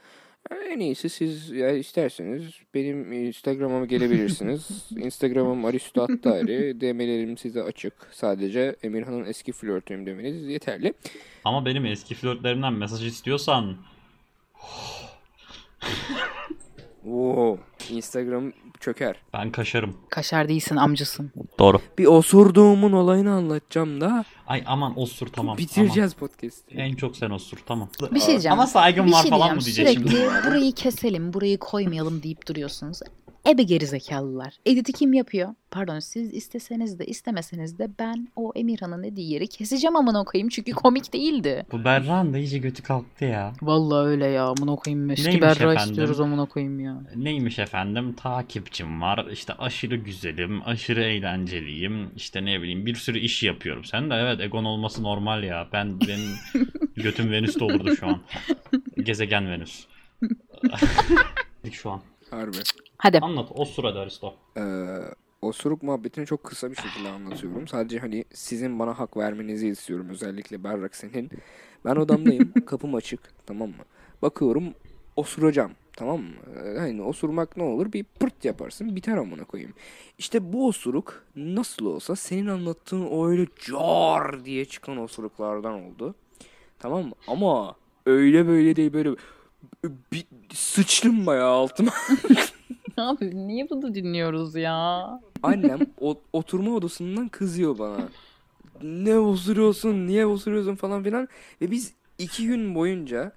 En 0.50 0.80
iyisi 0.80 1.08
siz 1.08 1.50
ya 1.50 1.70
isterseniz 1.70 2.42
benim 2.74 3.12
Instagram'ıma 3.12 3.86
gelebilirsiniz. 3.86 4.86
Instagram'ım 4.96 5.64
Aristo 5.64 6.02
Attari. 6.02 6.80
DM'lerim 6.80 7.38
size 7.38 7.62
açık. 7.62 7.92
Sadece 8.12 8.76
Emirhan'ın 8.82 9.24
eski 9.24 9.52
flörtüyüm 9.52 10.06
demeniz 10.06 10.48
yeterli. 10.48 10.94
Ama 11.44 11.64
benim 11.66 11.86
eski 11.86 12.14
flörtlerimden 12.14 12.72
mesaj 12.72 13.06
istiyorsan 13.06 13.76
Oo, 17.06 17.56
Instagram 17.90 18.52
çöker. 18.80 19.16
ben 19.32 19.52
kaşarım. 19.52 19.96
Kaşar 20.10 20.48
değilsin 20.48 20.76
amcasın. 20.76 21.32
Doğru. 21.58 21.78
Bir 21.98 22.06
osurduğumun 22.06 22.92
olayını 22.92 23.32
anlatacağım 23.32 24.00
da 24.00 24.24
Ay 24.46 24.62
aman 24.66 24.98
osur 24.98 25.26
tamam. 25.26 25.58
bitireceğiz 25.58 26.14
podcast'i. 26.14 26.70
Tamam. 26.70 26.84
En 26.84 26.94
çok 26.94 27.16
sen 27.16 27.30
osur 27.30 27.58
tamam. 27.66 27.88
Bir 28.14 28.20
şey 28.20 28.28
diyeceğim. 28.28 28.52
Ama 28.52 28.66
saygım 28.66 29.06
bir 29.06 29.12
var 29.12 29.22
şey 29.22 29.30
falan 29.30 29.54
mı 29.54 29.60
diyeceğim. 29.60 29.92
Sürekli 29.92 30.10
şimdi. 30.10 30.30
burayı 30.46 30.72
keselim, 30.72 31.32
burayı 31.32 31.58
koymayalım 31.58 32.22
deyip 32.22 32.46
duruyorsunuz. 32.48 33.00
Ebe 33.48 33.62
gerizekalılar. 33.62 34.54
Edit'i 34.66 34.92
kim 34.92 35.12
yapıyor? 35.12 35.54
Pardon 35.70 35.98
siz 35.98 36.34
isteseniz 36.34 36.98
de 36.98 37.06
istemeseniz 37.06 37.78
de 37.78 37.88
ben 37.98 38.28
o 38.36 38.52
Emirhan'ın 38.56 39.02
dediği 39.02 39.32
yeri 39.32 39.46
keseceğim 39.46 39.96
amına 39.96 40.24
koyayım 40.24 40.48
çünkü 40.48 40.72
komik 40.72 41.12
değildi. 41.12 41.66
Bu 41.72 41.84
Berran 41.84 42.32
da 42.32 42.38
iyice 42.38 42.58
götü 42.58 42.82
kalktı 42.82 43.24
ya. 43.24 43.52
Vallahi 43.62 44.06
öyle 44.06 44.26
ya 44.26 44.44
amına 44.44 44.76
koyayım. 44.76 45.10
Eski 45.10 45.26
Neymiş 45.30 45.42
berra 45.42 45.72
efendim? 45.72 45.90
istiyoruz 45.90 46.20
amına 46.20 46.46
koyayım 46.46 46.80
ya. 46.80 47.02
Neymiş 47.16 47.58
efendim 47.58 48.12
takipçim 48.12 49.02
var 49.02 49.26
işte 49.32 49.52
aşırı 49.52 49.96
güzelim 49.96 50.62
aşırı 50.68 51.02
eğlenceliyim 51.02 52.10
işte 52.16 52.44
ne 52.44 52.62
bileyim 52.62 52.86
bir 52.86 52.94
sürü 52.94 53.18
iş 53.18 53.42
yapıyorum. 53.42 53.84
Sen 53.84 54.10
de 54.10 54.14
evet 54.14 54.40
egon 54.40 54.64
olması 54.64 55.02
normal 55.02 55.42
ya 55.42 55.68
ben 55.72 56.00
benim 56.00 56.30
götüm 56.96 57.30
Venüs'te 57.30 57.64
olurdu 57.64 57.96
şu 57.96 58.06
an. 58.06 58.20
Gezegen 58.96 59.50
Venüs. 59.50 59.84
şu 61.72 61.90
an. 61.90 62.00
Harbi. 62.30 62.56
Hadi. 62.98 63.18
Anlat 63.18 63.48
o 63.54 63.64
sırada 63.64 64.00
Aristo. 64.00 64.34
Ee, 64.56 64.86
osuruk 65.42 65.82
muhabbetini 65.82 66.26
çok 66.26 66.44
kısa 66.44 66.70
bir 66.70 66.76
şekilde 66.76 67.08
anlatıyorum. 67.08 67.68
Sadece 67.68 67.98
hani 67.98 68.24
sizin 68.32 68.78
bana 68.78 68.98
hak 68.98 69.16
vermenizi 69.16 69.68
istiyorum. 69.68 70.06
Özellikle 70.10 70.64
Berrak 70.64 70.96
senin. 70.96 71.30
Ben 71.84 71.96
odamdayım. 71.96 72.52
kapım 72.66 72.94
açık. 72.94 73.20
Tamam 73.46 73.68
mı? 73.68 73.84
Bakıyorum 74.22 74.64
osuracağım. 75.16 75.72
Tamam 75.96 76.20
mı? 76.20 76.30
Ee, 76.64 76.78
Hani 76.78 77.02
osurmak 77.02 77.56
ne 77.56 77.62
olur? 77.62 77.92
Bir 77.92 78.04
pırt 78.04 78.44
yaparsın. 78.44 78.96
Biter 78.96 79.16
amına 79.16 79.44
koyayım. 79.44 79.72
İşte 80.18 80.52
bu 80.52 80.66
osuruk 80.66 81.24
nasıl 81.36 81.86
olsa 81.86 82.16
senin 82.16 82.46
anlattığın 82.46 83.06
o 83.06 83.28
öyle 83.28 83.46
car 83.66 84.44
diye 84.44 84.64
çıkan 84.64 84.96
osuruklardan 84.98 85.74
oldu. 85.74 86.14
Tamam 86.78 87.04
mı? 87.04 87.12
Ama 87.28 87.74
öyle 88.06 88.46
böyle 88.46 88.76
değil 88.76 88.92
böyle 88.92 89.10
bir 90.12 90.24
sıçtım 90.54 91.26
bayağı 91.26 91.50
altıma. 91.50 91.92
Abi 93.02 93.46
niye 93.46 93.70
bunu 93.70 93.94
dinliyoruz 93.94 94.54
ya? 94.54 95.20
Annem 95.42 95.78
o, 96.00 96.20
oturma 96.32 96.70
odasından 96.74 97.28
kızıyor 97.28 97.78
bana. 97.78 98.08
Ne 98.82 99.18
osuruyorsun, 99.18 100.06
niye 100.06 100.26
osuruyorsun 100.26 100.74
falan 100.74 101.02
filan. 101.04 101.28
Ve 101.60 101.70
biz 101.70 101.92
iki 102.18 102.46
gün 102.46 102.74
boyunca 102.74 103.32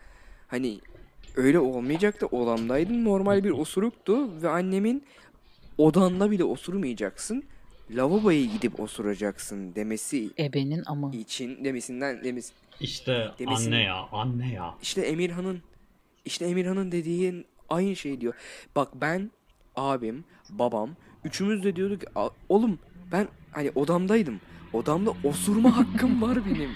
hani 0.48 0.80
öyle 1.36 1.60
olmayacaktı. 1.60 2.26
Odamdaydın 2.26 3.06
normal 3.06 3.44
bir 3.44 3.52
osuruktu. 3.52 4.42
Ve 4.42 4.50
annemin 4.50 5.04
odanda 5.78 6.32
bile 6.32 6.44
osurmayacaksın. 6.44 7.44
Lavaboya 7.92 8.46
gidip 8.46 8.80
osuracaksın 8.80 9.76
demesi 9.76 10.30
Ebenin 10.40 10.84
ama. 10.86 11.12
için 11.16 11.64
demesinden 11.66 12.24
demesi. 12.24 12.54
İşte 12.80 13.32
Demesin- 13.40 13.66
anne 13.68 13.84
ya 13.84 13.96
anne 14.12 14.52
ya. 14.54 14.76
İşte 14.82 15.02
Emirhan'ın 15.02 15.60
işte 16.26 16.46
Emirhan'ın 16.46 16.92
dediğin 16.92 17.46
aynı 17.70 17.96
şey 17.96 18.22
diyor. 18.22 18.34
Bak 18.76 18.90
ben, 19.02 19.32
abim, 19.82 20.24
babam 20.50 20.90
üçümüz 21.26 21.64
de 21.64 21.76
diyorduk 21.76 22.02
ki, 22.02 22.08
"A- 22.16 22.30
oğlum 22.50 22.80
ben 23.12 23.28
hani 23.52 23.72
odamdaydım. 23.76 24.40
Odamda 24.74 25.12
osurma 25.24 25.78
hakkım 25.78 26.22
var 26.22 26.40
benim. 26.46 26.70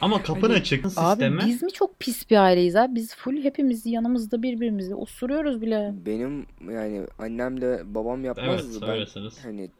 Ama 0.00 0.22
kapın 0.22 0.40
Hani- 0.40 0.52
açık 0.52 0.84
Abi 0.84 0.90
sistemi. 0.94 1.40
biz 1.46 1.62
mi 1.62 1.72
çok 1.72 2.00
pis 2.00 2.30
bir 2.30 2.36
aileyiz 2.36 2.76
abi? 2.76 2.94
Biz 2.94 3.14
full 3.16 3.44
hepimiz 3.44 3.86
yanımızda 3.86 4.42
birbirimizi 4.42 4.94
osuruyoruz 4.94 5.62
bile. 5.62 5.94
Benim 6.06 6.46
yani 6.70 7.06
annemle 7.18 7.94
babam 7.94 8.24
yapmazdı. 8.24 8.66
Evet 8.72 8.82
ben 8.82 8.88
öylesiniz. 8.90 9.44
hani 9.44 9.70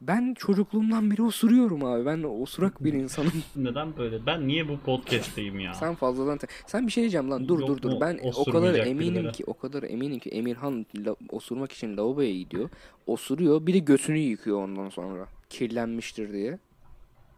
ben 0.00 0.34
çocukluğumdan 0.34 1.10
beri 1.10 1.22
osuruyorum 1.22 1.84
abi. 1.84 2.06
Ben 2.06 2.22
osurak 2.22 2.84
bir 2.84 2.92
insanım. 3.02 3.32
Neden 3.56 3.96
böyle? 3.96 4.26
Ben 4.26 4.48
niye 4.48 4.68
bu 4.68 4.78
podcast'teyim 4.78 5.60
ya? 5.60 5.74
Sen 5.74 5.94
fazladan 5.94 6.38
te- 6.38 6.46
sen 6.66 6.86
bir 6.86 6.92
şey 6.92 7.02
diyeceğim 7.02 7.30
lan. 7.30 7.48
Dur 7.48 7.60
Yok 7.60 7.68
dur 7.68 7.82
dur. 7.82 7.90
mu 7.92 7.98
Ben 8.00 8.14
o 8.14 8.18
kadar 8.18 8.28
osurmayacak 8.30 8.86
eminim 8.86 9.14
birileri? 9.14 9.32
ki 9.32 9.44
o 9.46 9.54
kadar 9.58 9.82
eminim 9.82 10.18
ki 10.18 10.30
Emirhan 10.30 10.86
la- 10.96 11.16
osurmak 11.28 11.72
için 11.72 11.96
lavaboya 11.96 12.32
gidiyor. 12.32 12.70
Osuruyor. 13.06 13.66
Bir 13.66 13.74
de 13.74 13.78
götünü 13.78 14.18
yıkıyor 14.18 14.62
ondan 14.64 14.88
sonra. 14.88 15.26
Kirlenmiştir 15.50 16.32
diye. 16.32 16.58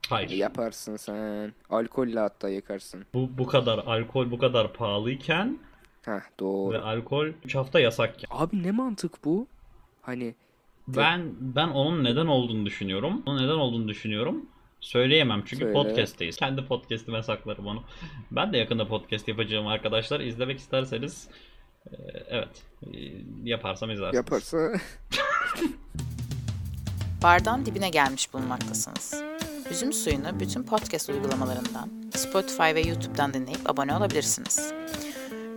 Hayır. 0.08 0.30
Yaparsın 0.30 0.96
sen. 0.96 1.52
Alkolle 1.70 2.20
hatta 2.20 2.48
yakarsın. 2.48 3.04
Bu 3.14 3.28
bu 3.38 3.46
kadar 3.46 3.78
alkol 3.78 4.30
bu 4.30 4.38
kadar 4.38 4.72
pahalıyken 4.72 5.58
Heh 6.02 6.20
doğru. 6.40 6.72
ve 6.74 6.78
alkol 6.80 7.26
3 7.44 7.54
hafta 7.54 7.80
yasakken. 7.80 8.28
Abi 8.30 8.62
ne 8.62 8.70
mantık 8.70 9.24
bu? 9.24 9.46
Hani 10.02 10.34
Ben 10.88 11.34
ben 11.40 11.68
onun 11.68 12.04
neden 12.04 12.26
olduğunu 12.26 12.66
düşünüyorum. 12.66 13.22
Onun 13.26 13.42
neden 13.42 13.54
olduğunu 13.54 13.88
düşünüyorum. 13.88 14.46
Söyleyemem 14.80 15.42
çünkü 15.46 15.64
Söyle. 15.64 15.72
podcast'teyiz. 15.72 16.36
Kendi 16.36 16.66
podcast'ime 16.66 17.22
saklarım 17.22 17.66
onu. 17.66 17.82
Ben 18.30 18.52
de 18.52 18.58
yakında 18.58 18.88
podcast 18.88 19.28
yapacağım 19.28 19.66
arkadaşlar. 19.66 20.20
İzlemek 20.20 20.58
isterseniz 20.58 21.28
e, 21.86 21.96
evet 22.28 22.62
e, 22.82 22.88
yaparsam 23.44 23.90
izlersiniz. 23.90 24.16
yaparsa 24.16 24.58
Bardağın 27.22 27.66
dibine 27.66 27.90
gelmiş 27.90 28.32
bulunmaktasınız. 28.32 29.22
Üzüm 29.70 29.92
suyunu 29.92 30.40
bütün 30.40 30.62
podcast 30.62 31.08
uygulamalarından, 31.08 31.90
Spotify 32.16 32.62
ve 32.62 32.80
YouTube'dan 32.80 33.34
dinleyip 33.34 33.70
abone 33.70 33.96
olabilirsiniz. 33.96 34.72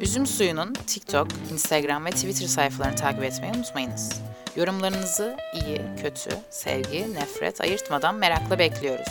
Üzüm 0.02 0.26
suyunun 0.26 0.74
TikTok, 0.74 1.28
Instagram 1.54 2.06
ve 2.06 2.10
Twitter 2.10 2.48
sayfalarını 2.48 2.96
takip 2.96 3.24
etmeyi 3.24 3.54
unutmayınız. 3.54 4.22
Yorumlarınızı 4.56 5.38
iyi, 5.54 5.82
kötü, 6.02 6.30
sevgi, 6.50 7.14
nefret 7.14 7.62
ayırtmadan 7.62 8.16
merakla 8.16 8.60
bekliyoruz. 8.60 9.08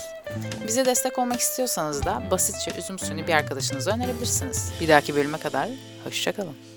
Bize 0.67 0.85
destek 0.85 1.19
olmak 1.19 1.41
istiyorsanız 1.41 2.05
da 2.05 2.23
basitçe 2.31 2.71
üzüm 2.79 2.99
suyunu 2.99 3.27
bir 3.27 3.33
arkadaşınıza 3.33 3.91
önerebilirsiniz. 3.91 4.73
Bir 4.81 4.89
dahaki 4.89 5.17
bölüme 5.17 5.39
kadar 5.39 5.69
hoşçakalın. 6.05 6.74